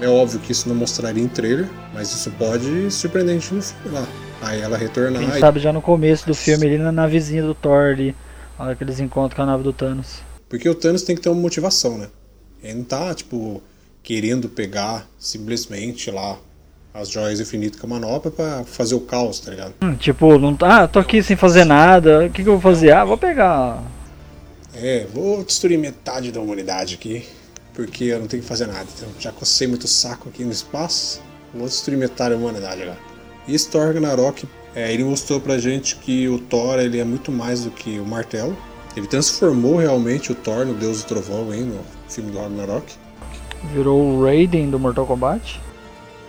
é 0.00 0.08
óbvio 0.08 0.40
que 0.40 0.52
isso 0.52 0.68
não 0.68 0.74
mostraria 0.74 1.22
em 1.22 1.28
trailer, 1.28 1.68
mas 1.92 2.12
isso 2.12 2.30
pode 2.32 2.90
gente 2.90 3.54
no 3.54 3.62
filme 3.62 3.98
lá. 3.98 4.06
Aí 4.42 4.60
ela 4.60 4.76
retornar 4.76 5.22
Quem 5.22 5.36
e 5.36 5.40
sabe 5.40 5.60
já 5.60 5.72
no 5.72 5.82
começo 5.82 6.26
do 6.26 6.34
filme 6.34 6.66
ali 6.66 6.78
na 6.78 6.90
navezinha 6.90 7.42
do 7.42 7.54
Thor 7.54 7.92
ali. 7.92 8.16
A 8.58 8.64
hora 8.64 8.74
que 8.74 8.82
eles 8.82 8.98
encontram 9.00 9.36
com 9.36 9.42
a 9.42 9.46
nave 9.46 9.62
do 9.62 9.72
Thanos. 9.72 10.20
Porque 10.48 10.68
o 10.68 10.74
Thanos 10.74 11.02
tem 11.02 11.14
que 11.14 11.22
ter 11.22 11.28
uma 11.28 11.40
motivação, 11.40 11.98
né? 11.98 12.08
Ele 12.62 12.74
não 12.74 12.84
tá, 12.84 13.14
tipo, 13.14 13.62
querendo 14.02 14.48
pegar 14.48 15.06
simplesmente 15.18 16.10
lá 16.10 16.38
as 16.92 17.08
joias 17.08 17.40
infinitas 17.40 17.80
com 17.80 17.86
a 17.86 17.90
manopla 17.90 18.30
pra 18.30 18.64
fazer 18.64 18.94
o 18.94 19.00
caos, 19.00 19.40
tá 19.40 19.50
ligado? 19.50 19.74
Hum, 19.82 19.94
tipo, 19.94 20.38
não 20.38 20.56
tá. 20.56 20.82
Ah, 20.82 20.88
tô 20.88 20.98
aqui 20.98 21.22
sem 21.22 21.36
fazer 21.36 21.64
nada. 21.64 22.26
O 22.26 22.30
que, 22.30 22.42
que 22.42 22.48
eu 22.48 22.58
vou 22.58 22.60
fazer? 22.60 22.90
Ah, 22.92 23.04
vou 23.04 23.16
pegar. 23.16 23.82
É, 24.74 25.06
vou 25.12 25.44
destruir 25.44 25.78
metade 25.78 26.32
da 26.32 26.40
humanidade 26.40 26.94
aqui, 26.94 27.26
porque 27.80 28.04
eu 28.04 28.20
não 28.20 28.26
tenho 28.26 28.42
que 28.42 28.48
fazer 28.48 28.66
nada. 28.66 28.86
Então, 28.94 29.08
já 29.18 29.32
cocei 29.32 29.66
muito 29.66 29.88
saco 29.88 30.28
aqui 30.28 30.44
no 30.44 30.52
espaço, 30.52 31.22
vou 31.54 31.66
destruir 31.66 31.96
metade 31.96 32.34
da 32.34 32.36
humanidade 32.36 32.82
agora. 32.82 32.98
E 33.48 33.54
esse 33.54 33.70
Thor 33.70 33.86
Ragnarok, 33.86 34.46
é, 34.74 34.92
ele 34.92 35.02
mostrou 35.02 35.40
pra 35.40 35.56
gente 35.56 35.96
que 35.96 36.28
o 36.28 36.38
Thor 36.38 36.78
ele 36.78 36.98
é 36.98 37.04
muito 37.04 37.32
mais 37.32 37.64
do 37.64 37.70
que 37.70 37.98
o 37.98 38.04
martelo. 38.04 38.54
Ele 38.94 39.06
transformou 39.06 39.76
realmente 39.76 40.30
o 40.30 40.34
Thor 40.34 40.66
no 40.66 40.74
Deus 40.74 41.02
do 41.02 41.06
Trovão 41.06 41.50
aí 41.50 41.62
no 41.62 41.80
filme 42.08 42.30
do 42.30 42.38
Ragnarok. 42.38 42.92
Virou 43.72 43.98
o 43.98 44.24
Raiden 44.24 44.70
do 44.70 44.78
Mortal 44.78 45.06
Kombat. 45.06 45.58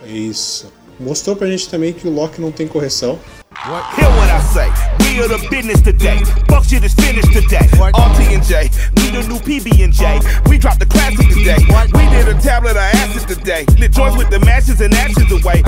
Isso. 0.06 0.72
Mostrou 0.98 1.36
pra 1.36 1.48
gente 1.48 1.68
também 1.68 1.92
que 1.92 2.08
o 2.08 2.10
Loki 2.10 2.40
não 2.40 2.50
tem 2.50 2.66
correção. 2.66 3.18
Hear 3.66 4.08
what 4.16 4.32
I 4.32 4.40
say. 4.54 5.01
We 5.12 5.20
are 5.20 5.28
the 5.28 5.46
business 5.50 5.82
today. 5.82 6.24
Fuck 6.48 6.64
shit 6.64 6.82
is 6.82 6.94
finished 6.94 7.34
today. 7.34 7.68
RT 7.76 8.32
and 8.32 8.42
J, 8.42 8.70
we 8.96 9.10
the 9.12 9.20
new 9.28 9.36
PB 9.44 9.84
and 9.84 9.92
J. 9.92 10.18
We 10.48 10.56
dropped 10.56 10.78
the 10.78 10.86
classic 10.86 11.28
today. 11.28 11.60
We 11.92 12.08
did 12.08 12.34
a 12.34 12.40
tablet 12.40 12.70
of 12.70 12.88
acid 12.96 13.28
today. 13.28 13.66
Lit 13.78 13.92
joints 13.92 14.16
with 14.16 14.30
the 14.30 14.40
matches 14.40 14.80
and 14.80 14.94
ashes 14.94 15.30
away. 15.30 15.60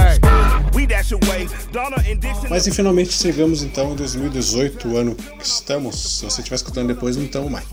We 0.73 0.87
dash 0.87 1.13
away. 1.13 1.49
Donna 1.73 1.97
and 2.09 2.23
Dixon. 2.23 2.49
Mas 2.49 2.67
e 2.67 2.71
finalmente 2.71 3.13
chegamos 3.13 3.63
então 3.63 3.93
em 3.93 3.97
2018, 3.97 4.89
o 4.89 4.97
ano 4.97 5.15
que 5.15 5.45
estamos. 5.47 6.21
Se 6.21 6.25
você 6.25 6.41
estiver 6.41 6.57
escutando 6.57 6.89
depois, 6.89 7.15
não 7.15 7.27
estamos 7.27 7.53
mais. 7.53 7.67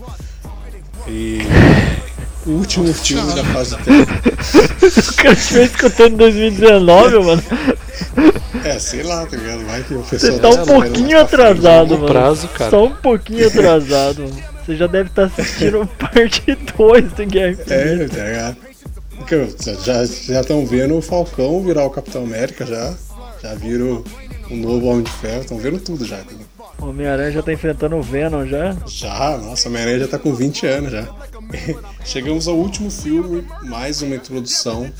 E 1.08 1.40
o 2.44 2.50
último 2.50 2.92
filme 2.92 3.32
da 3.32 3.44
fase 3.44 3.78
3. 3.78 4.06
O 5.08 5.14
cara 5.14 5.32
estiver 5.32 5.64
escutando 5.64 6.12
em 6.12 6.16
2019, 6.16 7.18
mano. 7.20 7.42
É, 8.68 8.78
sei 8.78 9.02
lá, 9.02 9.26
tá 9.26 9.36
ligado? 9.36 9.64
Vai 9.66 9.82
que 9.82 9.94
o 9.94 10.02
pessoal 10.02 10.32
Você 10.32 10.38
tá 10.38 10.48
um 10.50 10.66
pouquinho 10.66 11.08
frente. 11.08 11.14
atrasado, 11.14 11.94
mano. 11.94 12.06
prazo, 12.06 12.48
cara. 12.48 12.70
Só 12.70 12.84
um 12.86 12.94
pouquinho 12.94 13.46
atrasado, 13.48 14.22
mano. 14.22 14.42
Você 14.64 14.76
já 14.76 14.86
deve 14.86 15.08
estar 15.08 15.24
assistindo 15.24 15.86
parte 15.98 16.56
2 16.76 17.12
do 17.12 17.26
Guerra 17.26 17.50
Infinita. 17.52 17.74
É, 17.74 18.08
tá 18.08 18.24
ligado? 18.24 18.56
Já 19.84 20.40
estão 20.40 20.66
vendo 20.66 20.96
o 20.96 21.02
Falcão 21.02 21.62
virar 21.62 21.84
o 21.84 21.90
Capitão 21.90 22.22
América 22.24 22.64
já. 22.66 22.94
Já 23.42 23.54
viram 23.54 24.04
o 24.50 24.56
novo 24.56 24.86
Homem 24.86 25.02
de 25.02 25.10
Ferro, 25.10 25.40
estão 25.40 25.58
vendo 25.58 25.78
tudo 25.80 26.04
já. 26.04 26.20
entendeu? 26.20 26.46
O 26.78 26.86
Homem-Aranha 26.86 27.30
já 27.32 27.42
tá 27.42 27.52
enfrentando 27.52 27.96
o 27.96 28.02
Venom 28.02 28.46
já. 28.46 28.76
Já, 28.86 29.38
nossa, 29.38 29.68
Homem-Aranha 29.68 30.00
já 30.00 30.08
tá 30.08 30.18
com 30.18 30.32
20 30.34 30.66
anos 30.66 30.92
já. 30.92 31.08
Chegamos 32.04 32.46
ao 32.48 32.56
último 32.56 32.90
filme, 32.90 33.44
mais 33.62 34.02
uma 34.02 34.14
introdução 34.14 34.90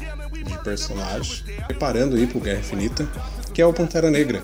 de 0.45 0.59
personagem, 0.63 1.43
preparando 1.67 2.17
aí 2.17 2.27
pro 2.27 2.41
Guerra 2.41 2.61
Infinita, 2.61 3.07
que 3.53 3.61
é 3.63 3.67
o 3.67 3.73
Pantera 3.73 4.11
Negra. 4.11 4.43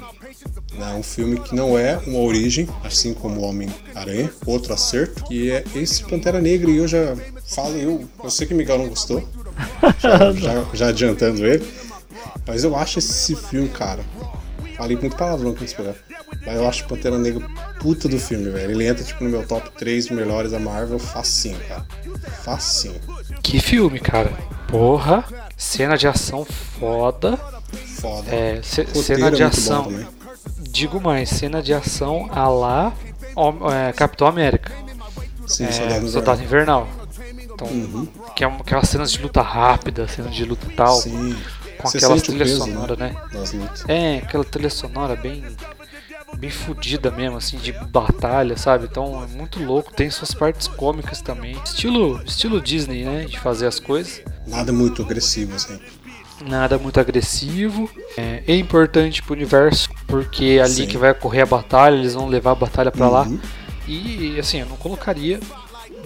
É 0.79 0.95
um 0.95 1.03
filme 1.03 1.41
que 1.41 1.55
não 1.55 1.79
é 1.79 1.99
uma 2.07 2.21
origem, 2.21 2.69
assim 2.85 3.13
como 3.15 3.41
o 3.41 3.45
Homem-Aranha, 3.45 4.31
outro 4.47 4.73
acerto, 4.73 5.25
que 5.25 5.51
é 5.51 5.65
esse 5.75 6.05
Pantera 6.05 6.41
Negra, 6.41 6.71
e 6.71 6.77
eu 6.77 6.87
já 6.87 7.17
falo, 7.47 7.77
eu, 7.77 8.05
eu 8.23 8.31
sei 8.31 8.47
que 8.47 8.55
o 8.55 8.57
Miguel 8.57 8.79
não 8.79 8.89
gostou, 8.89 9.27
já, 9.99 10.33
já- 10.33 10.65
já 10.75 10.89
adiantando 10.89 11.45
ele, 11.45 11.67
mas 12.47 12.63
eu 12.65 12.77
acho 12.77 12.99
esse 13.01 13.35
filme, 13.35 13.69
cara, 13.71 14.05
falei 14.77 14.97
muito 14.97 15.17
palavrão 15.17 15.51
aqui 15.51 15.63
nesse 15.63 15.75
programa, 15.75 15.99
mas 16.47 16.57
eu 16.57 16.69
acho 16.69 16.85
o 16.85 16.89
Pantera 16.89 17.19
Negra 17.19 17.45
puta 17.81 18.09
do 18.09 18.19
filme, 18.19 18.49
velho. 18.51 18.71
Ele 18.71 18.87
entra 18.87 19.03
tipo 19.05 19.25
no 19.25 19.31
meu 19.31 19.45
top 19.47 19.71
3 19.77 20.11
melhores 20.11 20.53
da 20.53 20.59
Marvel, 20.61 20.99
facinho, 20.99 21.59
cara. 21.69 21.85
Facinho. 22.45 23.01
Que 23.43 23.59
filme, 23.61 23.99
cara. 23.99 24.31
Porra. 24.69 25.25
Cena 25.57 25.97
de 25.97 26.07
ação 26.07 26.45
foda. 26.45 27.39
Foda. 28.01 28.35
É, 28.35 28.61
cena 28.63 29.29
é 29.29 29.31
de 29.31 29.43
bom 29.43 29.49
ação. 29.49 30.05
Digo 30.59 31.01
mais, 31.01 31.29
cena 31.31 31.63
de 31.63 31.73
ação 31.75 32.29
a 32.33 32.49
lá 32.49 32.93
é, 33.89 33.93
Capitão 33.93 34.27
América. 34.27 34.73
Sim, 35.47 35.65
É, 35.65 35.73
Soldado 35.73 36.09
Soldado 36.09 36.43
Invernal. 36.43 36.89
Então, 37.43 37.67
Uhum. 37.67 38.07
que 38.37 38.45
é 38.45 38.47
uma- 38.47 38.61
aquelas 38.61 38.89
cenas 38.89 39.11
de 39.11 39.21
luta 39.21 39.43
rápida, 39.43 40.07
cenas 40.07 40.35
de 40.35 40.45
luta 40.45 40.67
tal, 40.77 40.97
Sim. 41.01 41.35
com 41.79 41.89
Você 41.89 41.99
o 42.19 42.21
trilhas 42.21 42.51
peso, 42.51 42.61
sonoras, 42.65 42.99
né? 42.99 43.17
Das 43.33 43.53
lutas. 43.53 43.85
É, 43.89 44.19
aquela 44.19 44.45
trilha 44.45 44.71
sonora 44.71 45.17
bem 45.17 45.45
bem 46.37 46.51
fodida 46.51 47.11
mesmo, 47.11 47.39
assim, 47.39 47.57
de 47.57 47.73
batalha, 47.73 48.57
sabe? 48.57 48.85
Então 48.89 49.25
é 49.25 49.27
muito 49.37 49.61
louco. 49.65 49.93
Tem 49.95 50.11
suas 50.11 50.33
partes 50.35 50.69
cômicas 50.69 51.23
também. 51.23 51.57
Estilo, 51.65 52.23
estilo 52.25 52.61
Disney, 52.61 53.05
né? 53.05 53.25
De 53.25 53.41
fazer 53.41 53.67
as 53.67 53.81
coisas. 53.81 54.21
Nada 54.47 54.71
muito 54.73 55.03
agressivo, 55.03 55.57
assim. 55.57 55.81
Nada 56.47 56.79
muito 56.79 57.01
agressivo. 57.01 57.91
É, 58.17 58.43
é 58.47 58.57
importante 58.57 59.23
pro 59.23 59.35
universo, 59.35 59.91
porque 60.07 60.59
é 60.59 60.63
ali 60.63 60.73
Sim. 60.75 60.87
que 60.87 60.97
vai 60.97 61.11
ocorrer 61.11 61.43
a 61.43 61.47
batalha, 61.47 61.97
eles 61.97 62.15
vão 62.15 62.29
levar 62.29 62.53
a 62.53 62.55
batalha 62.55 62.91
pra 62.91 63.09
lá. 63.09 63.23
Uhum. 63.23 63.41
E 63.87 64.39
assim, 64.39 64.61
eu 64.61 64.67
não 64.67 64.77
colocaria 64.77 65.41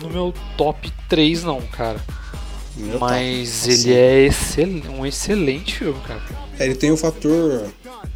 no 0.00 0.08
meu 0.08 0.32
top 0.56 0.92
3 1.08 1.42
não, 1.44 1.60
cara. 1.60 2.00
Meu 2.76 2.98
Mas 2.98 3.64
tá. 3.66 3.72
ele 3.72 3.92
é 3.92 4.20
excel- 4.26 4.82
um 4.98 5.04
excelente 5.04 5.74
filme, 5.78 6.00
cara. 6.06 6.22
É, 6.58 6.64
ele 6.64 6.74
tem 6.74 6.90
o 6.90 6.96
fator 6.96 7.66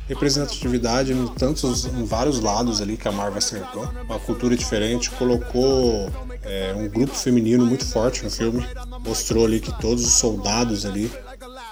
representatividade 0.08 1.12
em 1.12 1.26
tantos, 1.28 1.84
em 1.84 2.04
vários 2.04 2.40
lados 2.40 2.80
ali 2.80 2.96
que 2.96 3.06
a 3.06 3.12
Marvel 3.12 3.38
acertou. 3.38 3.86
Uma 4.04 4.18
cultura 4.18 4.56
diferente, 4.56 5.10
colocou 5.10 6.10
é, 6.42 6.72
um 6.76 6.88
grupo 6.88 7.14
feminino 7.14 7.66
muito 7.66 7.84
forte 7.84 8.24
no 8.24 8.30
filme. 8.30 8.64
Mostrou 9.04 9.44
ali 9.44 9.60
que 9.60 9.72
todos 9.80 10.04
os 10.04 10.12
soldados 10.14 10.86
ali 10.86 11.10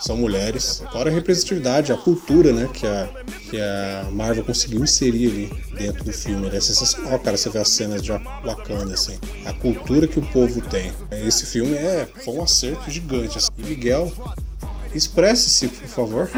são 0.01 0.17
mulheres. 0.17 0.83
Fora 0.93 1.11
a 1.11 1.13
representatividade, 1.13 1.93
a 1.93 1.97
cultura, 1.97 2.53
né, 2.53 2.69
que 2.73 2.87
a, 2.87 3.09
que 3.51 3.61
a 3.61 4.09
Marvel 4.11 4.45
conseguiu 4.45 4.83
inserir 4.83 5.31
ali 5.31 5.53
dentro 5.77 6.05
do 6.05 6.13
filme. 6.13 6.47
Ele 6.47 6.57
é 6.57 6.61
sensacional, 6.61 7.19
cara, 7.19 7.37
você 7.37 7.51
vê 7.51 7.59
as 7.59 7.69
cenas 7.69 8.03
de 8.03 8.13
Wakanda, 8.13 8.95
assim. 8.95 9.19
A 9.45 9.53
cultura 9.53 10.07
que 10.07 10.19
o 10.19 10.23
povo 10.23 10.61
tem. 10.61 10.93
Esse 11.11 11.47
filme 11.47 11.75
é, 11.75 12.07
foi 12.25 12.35
um 12.35 12.43
acerto 12.43 12.91
gigante. 12.91 13.39
Assim. 13.39 13.51
Miguel, 13.59 14.13
expresse-se, 14.95 15.69
por 15.69 15.89
favor. 15.89 16.31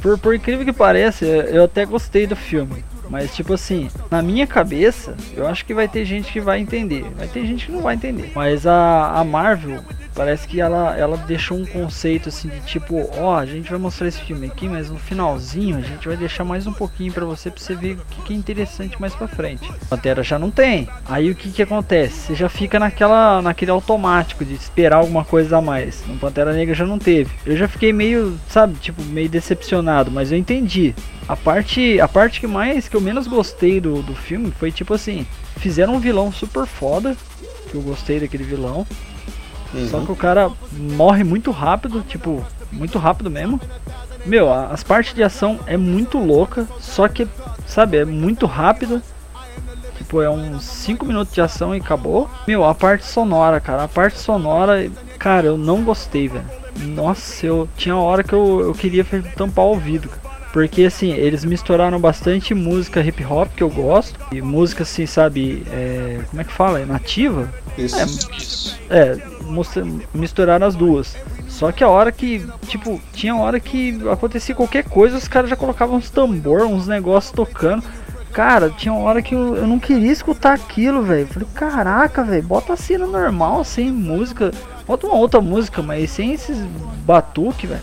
Por, 0.00 0.16
por 0.18 0.34
incrível 0.34 0.64
que 0.64 0.72
pareça, 0.72 1.24
eu 1.24 1.64
até 1.64 1.84
gostei 1.84 2.26
do 2.26 2.36
filme. 2.36 2.84
Mas, 3.10 3.34
tipo 3.34 3.54
assim, 3.54 3.88
na 4.10 4.22
minha 4.22 4.46
cabeça, 4.46 5.16
eu 5.34 5.46
acho 5.46 5.64
que 5.64 5.72
vai 5.72 5.88
ter 5.88 6.04
gente 6.04 6.30
que 6.30 6.40
vai 6.40 6.60
entender. 6.60 7.04
Vai 7.16 7.26
ter 7.26 7.44
gente 7.46 7.66
que 7.66 7.72
não 7.72 7.80
vai 7.80 7.94
entender. 7.94 8.32
Mas 8.34 8.66
a, 8.66 9.12
a 9.18 9.24
Marvel, 9.24 9.82
parece 10.18 10.48
que 10.48 10.60
ela, 10.60 10.98
ela 10.98 11.16
deixou 11.16 11.56
um 11.56 11.64
conceito 11.64 12.28
assim 12.28 12.48
de 12.48 12.60
tipo: 12.62 13.08
ó, 13.16 13.36
a 13.36 13.46
gente 13.46 13.70
vai 13.70 13.78
mostrar 13.78 14.08
esse 14.08 14.20
filme 14.20 14.48
aqui, 14.48 14.68
mas 14.68 14.90
no 14.90 14.98
finalzinho 14.98 15.78
a 15.78 15.80
gente 15.80 16.08
vai 16.08 16.16
deixar 16.16 16.42
mais 16.42 16.66
um 16.66 16.72
pouquinho 16.72 17.12
pra 17.12 17.24
você, 17.24 17.52
pra 17.52 17.62
você 17.62 17.76
ver 17.76 17.92
o 17.92 18.04
que, 18.10 18.22
que 18.22 18.32
é 18.32 18.36
interessante 18.36 19.00
mais 19.00 19.14
pra 19.14 19.28
frente. 19.28 19.72
Pantera 19.88 20.24
já 20.24 20.36
não 20.36 20.50
tem. 20.50 20.88
Aí 21.06 21.30
o 21.30 21.36
que 21.36 21.52
que 21.52 21.62
acontece? 21.62 22.16
Você 22.16 22.34
já 22.34 22.48
fica 22.48 22.80
naquela, 22.80 23.40
naquele 23.40 23.70
automático 23.70 24.44
de 24.44 24.54
esperar 24.54 24.96
alguma 24.96 25.24
coisa 25.24 25.58
a 25.58 25.60
mais. 25.60 26.04
No 26.04 26.18
Pantera 26.18 26.52
Negra 26.52 26.74
já 26.74 26.84
não 26.84 26.98
teve. 26.98 27.30
Eu 27.46 27.56
já 27.56 27.68
fiquei 27.68 27.92
meio, 27.92 28.36
sabe, 28.48 28.74
tipo, 28.80 29.00
meio 29.04 29.28
decepcionado, 29.28 30.10
mas 30.10 30.32
eu 30.32 30.38
entendi. 30.38 30.96
A 31.28 31.36
parte, 31.36 32.00
a 32.00 32.08
parte 32.08 32.40
que 32.40 32.46
mais 32.48 32.88
que 32.88 32.96
eu 32.96 33.00
menos 33.00 33.28
gostei 33.28 33.80
do, 33.80 34.02
do 34.02 34.16
filme 34.16 34.50
foi 34.50 34.72
tipo 34.72 34.94
assim, 34.94 35.24
fizeram 35.58 35.94
um 35.94 36.00
vilão 36.00 36.32
super 36.32 36.66
foda, 36.66 37.16
que 37.70 37.76
eu 37.76 37.82
gostei 37.82 38.18
daquele 38.18 38.42
vilão. 38.42 38.84
Só 39.90 40.00
que 40.00 40.12
o 40.12 40.16
cara 40.16 40.50
morre 40.72 41.22
muito 41.24 41.50
rápido, 41.50 42.02
tipo, 42.02 42.44
muito 42.72 42.98
rápido 42.98 43.30
mesmo. 43.30 43.60
Meu, 44.24 44.52
as 44.52 44.82
partes 44.82 45.14
de 45.14 45.22
ação 45.22 45.58
é 45.66 45.76
muito 45.76 46.18
louca, 46.18 46.66
só 46.80 47.06
que, 47.08 47.28
sabe, 47.66 47.98
é 47.98 48.04
muito 48.04 48.46
rápida. 48.46 49.02
Tipo, 49.96 50.22
é 50.22 50.30
uns 50.30 50.64
5 50.64 51.04
minutos 51.04 51.34
de 51.34 51.40
ação 51.40 51.74
e 51.74 51.80
acabou. 51.80 52.30
Meu, 52.46 52.64
a 52.64 52.74
parte 52.74 53.04
sonora, 53.04 53.60
cara, 53.60 53.84
a 53.84 53.88
parte 53.88 54.18
sonora, 54.18 54.90
cara, 55.18 55.46
eu 55.46 55.58
não 55.58 55.82
gostei, 55.82 56.28
velho. 56.28 56.44
Nossa, 56.80 57.44
eu 57.44 57.68
tinha 57.76 57.96
hora 57.96 58.22
que 58.22 58.32
eu, 58.32 58.60
eu 58.60 58.72
queria 58.72 59.04
tampar 59.36 59.64
o 59.64 59.70
ouvido, 59.70 60.08
cara. 60.08 60.38
Porque 60.52 60.84
assim, 60.84 61.12
eles 61.12 61.44
misturaram 61.44 62.00
bastante 62.00 62.54
música 62.54 63.00
hip 63.00 63.24
hop 63.24 63.48
que 63.54 63.62
eu 63.62 63.68
gosto. 63.68 64.18
E 64.32 64.40
música 64.40 64.82
assim, 64.82 65.04
sabe, 65.04 65.62
é, 65.70 66.20
como 66.30 66.40
é 66.40 66.44
que 66.44 66.52
fala? 66.52 66.80
É 66.80 66.86
nativa? 66.86 67.52
Isso. 67.76 67.96
É, 67.96 68.04
Isso. 68.36 68.78
é, 68.88 69.18
mostra- 69.48 69.84
misturaram 70.14 70.66
as 70.66 70.74
duas. 70.74 71.16
Só 71.48 71.72
que 71.72 71.82
a 71.82 71.88
hora 71.88 72.12
que, 72.12 72.46
tipo, 72.66 73.00
tinha 73.12 73.34
hora 73.34 73.58
que 73.58 73.98
acontecia 74.10 74.54
qualquer 74.54 74.84
coisa, 74.84 75.16
os 75.16 75.26
caras 75.26 75.50
já 75.50 75.56
colocavam 75.56 75.96
uns 75.96 76.10
tambor, 76.10 76.62
uns 76.62 76.86
negócios 76.86 77.32
tocando. 77.32 77.82
Cara, 78.32 78.70
tinha 78.70 78.92
uma 78.92 79.02
hora 79.02 79.22
que 79.22 79.34
eu, 79.34 79.56
eu 79.56 79.66
não 79.66 79.78
queria 79.78 80.12
escutar 80.12 80.52
aquilo, 80.54 81.02
velho. 81.02 81.26
Falei, 81.26 81.48
caraca, 81.54 82.22
velho, 82.22 82.42
bota 82.42 82.74
a 82.74 82.76
cena 82.76 83.06
normal, 83.06 83.64
sem 83.64 83.90
música. 83.90 84.52
Bota 84.86 85.06
uma 85.06 85.16
outra 85.16 85.40
música, 85.40 85.82
mas 85.82 86.10
sem 86.10 86.32
esses 86.34 86.58
batuque, 87.04 87.66
velho. 87.66 87.82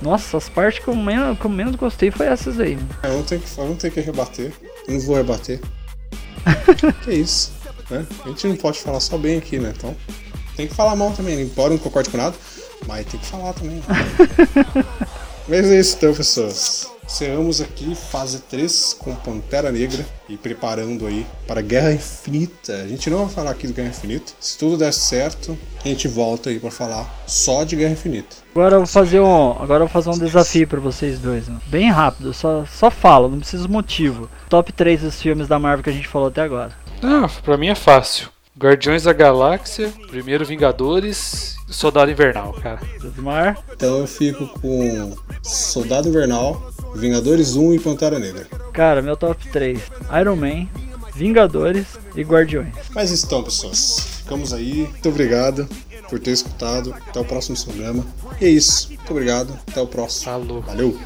Nossa, 0.00 0.36
as 0.36 0.48
partes 0.48 0.84
que 0.84 0.88
eu, 0.88 0.94
menos, 0.94 1.38
que 1.38 1.44
eu 1.46 1.50
menos 1.50 1.74
gostei 1.74 2.10
foi 2.10 2.26
essas 2.26 2.60
aí. 2.60 2.78
É, 3.02 3.08
Eu 3.08 3.14
não 3.14 3.22
tenho 3.22 3.40
que, 3.40 3.58
eu 3.58 3.64
não 3.66 3.74
tenho 3.76 3.92
que 3.92 4.00
rebater. 4.00 4.52
Eu 4.86 4.94
não 4.94 5.00
vou 5.00 5.16
rebater. 5.16 5.60
que 7.02 7.10
isso, 7.12 7.52
né? 7.90 8.06
A 8.24 8.28
gente 8.28 8.46
não 8.46 8.56
pode 8.56 8.78
falar 8.78 9.00
só 9.00 9.16
bem 9.16 9.38
aqui, 9.38 9.58
né? 9.58 9.72
Então, 9.76 9.96
tem 10.56 10.66
que 10.66 10.74
falar 10.74 10.96
mal 10.96 11.12
também. 11.12 11.40
Embora 11.40 11.68
eu 11.68 11.76
não 11.76 11.82
concorde 11.82 12.10
com 12.10 12.16
nada, 12.16 12.34
mas 12.86 13.06
tem 13.06 13.20
que 13.20 13.26
falar 13.26 13.52
também. 13.52 13.82
mas 15.46 15.70
é 15.70 15.78
isso 15.78 15.96
então, 15.96 16.14
pessoas. 16.14 16.88
Encerramos 17.06 17.60
aqui 17.60 17.94
fase 17.94 18.40
3 18.40 18.94
com 18.98 19.14
Pantera 19.14 19.70
Negra 19.70 20.04
e 20.28 20.36
preparando 20.36 21.06
aí 21.06 21.24
para 21.46 21.62
Guerra 21.62 21.92
Infinita. 21.92 22.74
A 22.82 22.88
gente 22.88 23.08
não 23.08 23.18
vai 23.18 23.28
falar 23.28 23.52
aqui 23.52 23.68
do 23.68 23.72
Guerra 23.72 23.90
Infinita. 23.90 24.32
Se 24.40 24.58
tudo 24.58 24.76
der 24.76 24.92
certo, 24.92 25.56
a 25.84 25.88
gente 25.88 26.08
volta 26.08 26.50
aí 26.50 26.58
para 26.58 26.70
falar 26.70 27.08
só 27.24 27.62
de 27.62 27.76
Guerra 27.76 27.92
Infinita. 27.92 28.34
Agora 28.50 28.74
eu 28.74 28.80
vou 28.80 28.88
fazer 28.88 29.20
um, 29.20 29.52
agora 29.52 29.84
eu 29.84 29.86
vou 29.86 29.88
fazer 29.88 30.10
um 30.10 30.18
desafio 30.18 30.66
pra 30.66 30.80
vocês 30.80 31.20
dois, 31.20 31.46
né? 31.46 31.60
bem 31.66 31.90
rápido, 31.90 32.34
só 32.34 32.64
só 32.66 32.90
falo, 32.90 33.28
não 33.28 33.38
precisa 33.38 33.68
motivo. 33.68 34.28
Top 34.48 34.72
3 34.72 35.02
dos 35.02 35.22
filmes 35.22 35.46
da 35.46 35.60
Marvel 35.60 35.84
que 35.84 35.90
a 35.90 35.92
gente 35.92 36.08
falou 36.08 36.28
até 36.28 36.42
agora. 36.42 36.72
Ah, 37.02 37.30
pra 37.44 37.56
mim 37.56 37.68
é 37.68 37.74
fácil. 37.76 38.35
Guardiões 38.58 39.02
da 39.02 39.12
Galáxia, 39.12 39.92
Primeiro 40.08 40.44
Vingadores 40.44 41.56
e 41.68 41.74
Soldado 41.74 42.10
Invernal, 42.10 42.52
cara. 42.54 42.80
Osmar, 43.04 43.58
Então 43.72 43.98
eu 43.98 44.06
fico 44.06 44.46
com 44.60 45.14
Soldado 45.42 46.08
Invernal, 46.08 46.72
Vingadores 46.94 47.54
1 47.54 47.74
e 47.74 47.78
Pantera 47.78 48.18
Negra. 48.18 48.46
cara, 48.72 49.02
meu 49.02 49.16
top 49.16 49.46
3: 49.48 49.78
Iron 50.20 50.36
Man, 50.36 50.66
Vingadores 51.14 51.86
e 52.14 52.22
Guardiões. 52.22 52.74
Mas 52.94 53.22
então, 53.24 53.42
pessoas, 53.42 54.20
ficamos 54.22 54.52
aí. 54.54 54.88
Muito 54.90 55.08
obrigado 55.08 55.68
por 56.08 56.18
ter 56.18 56.30
escutado. 56.30 56.94
Até 57.08 57.20
o 57.20 57.24
próximo 57.24 57.56
programa. 57.62 58.06
E 58.40 58.44
é 58.46 58.48
isso. 58.48 58.88
Muito 58.88 59.10
obrigado. 59.10 59.52
Até 59.70 59.80
o 59.80 59.86
próximo. 59.86 60.24
Falou. 60.24 60.60
Valeu. 60.62 60.98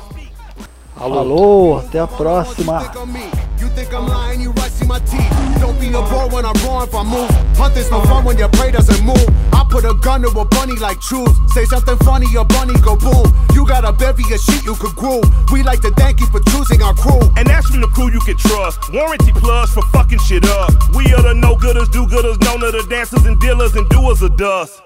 Alô. 1.01 1.15
Falou, 1.15 1.79
até 1.79 1.99
a 1.99 2.07
próxima. 2.07 2.81
think 2.81 2.97
of 2.97 3.09
me. 3.09 3.31
You 3.59 3.69
think 3.71 3.93
I'm 3.93 4.07
lying, 4.07 4.43
you 4.43 4.53
right, 4.53 4.87
my 4.87 4.99
teeth. 5.01 5.61
Don't 5.61 5.79
be 5.81 5.89
a 5.89 6.03
boy 6.03 6.29
when 6.31 6.45
I'm 6.45 6.53
wrong 6.65 6.87
if 6.87 6.95
I 6.95 7.03
move. 7.03 7.31
Hunting's 7.57 7.91
no 7.91 8.03
fun 8.03 8.25
when 8.25 8.37
your 8.37 8.51
prey 8.51 8.71
doesn't 8.71 9.03
move. 9.03 9.27
I 9.53 9.65
put 9.71 9.85
a 9.85 9.95
gun 9.95 10.21
to 10.23 10.29
a 10.29 10.45
bunny 10.45 10.77
like 10.77 11.01
truth. 11.01 11.33
Say 11.53 11.65
something 11.65 11.97
funny, 12.05 12.27
your 12.31 12.45
bunny 12.45 12.75
go 12.81 12.97
boom. 12.97 13.25
You 13.55 13.67
got 13.67 13.85
a 13.87 13.93
bevy 13.93 14.25
of 14.33 14.41
shit 14.41 14.63
you 14.65 14.75
could 14.75 14.95
groove. 14.95 15.25
We 15.51 15.63
like 15.63 15.81
to 15.83 15.91
thank 15.93 16.21
you 16.21 16.27
for 16.27 16.41
choosing 16.53 16.83
our 16.83 16.95
crew. 16.95 17.21
And 17.37 17.47
that's 17.47 17.69
from 17.69 17.81
the 17.81 17.89
crew 17.89 18.11
you 18.13 18.21
can 18.21 18.37
trust. 18.37 18.93
Warranty 18.93 19.33
plus 19.33 19.73
for 19.73 19.83
fucking 19.93 20.21
shit 20.21 20.45
up. 20.45 20.71
We 20.95 21.13
are 21.15 21.23
the 21.23 21.35
no 21.35 21.57
gooders, 21.57 21.91
do 21.93 22.07
gooders, 22.07 22.41
known 22.45 22.63
of 22.63 22.73
the 22.73 22.87
dancers 22.91 23.25
and 23.25 23.41
dealers 23.41 23.75
and 23.75 23.89
doers 23.89 24.21
of 24.21 24.37
dust. 24.37 24.83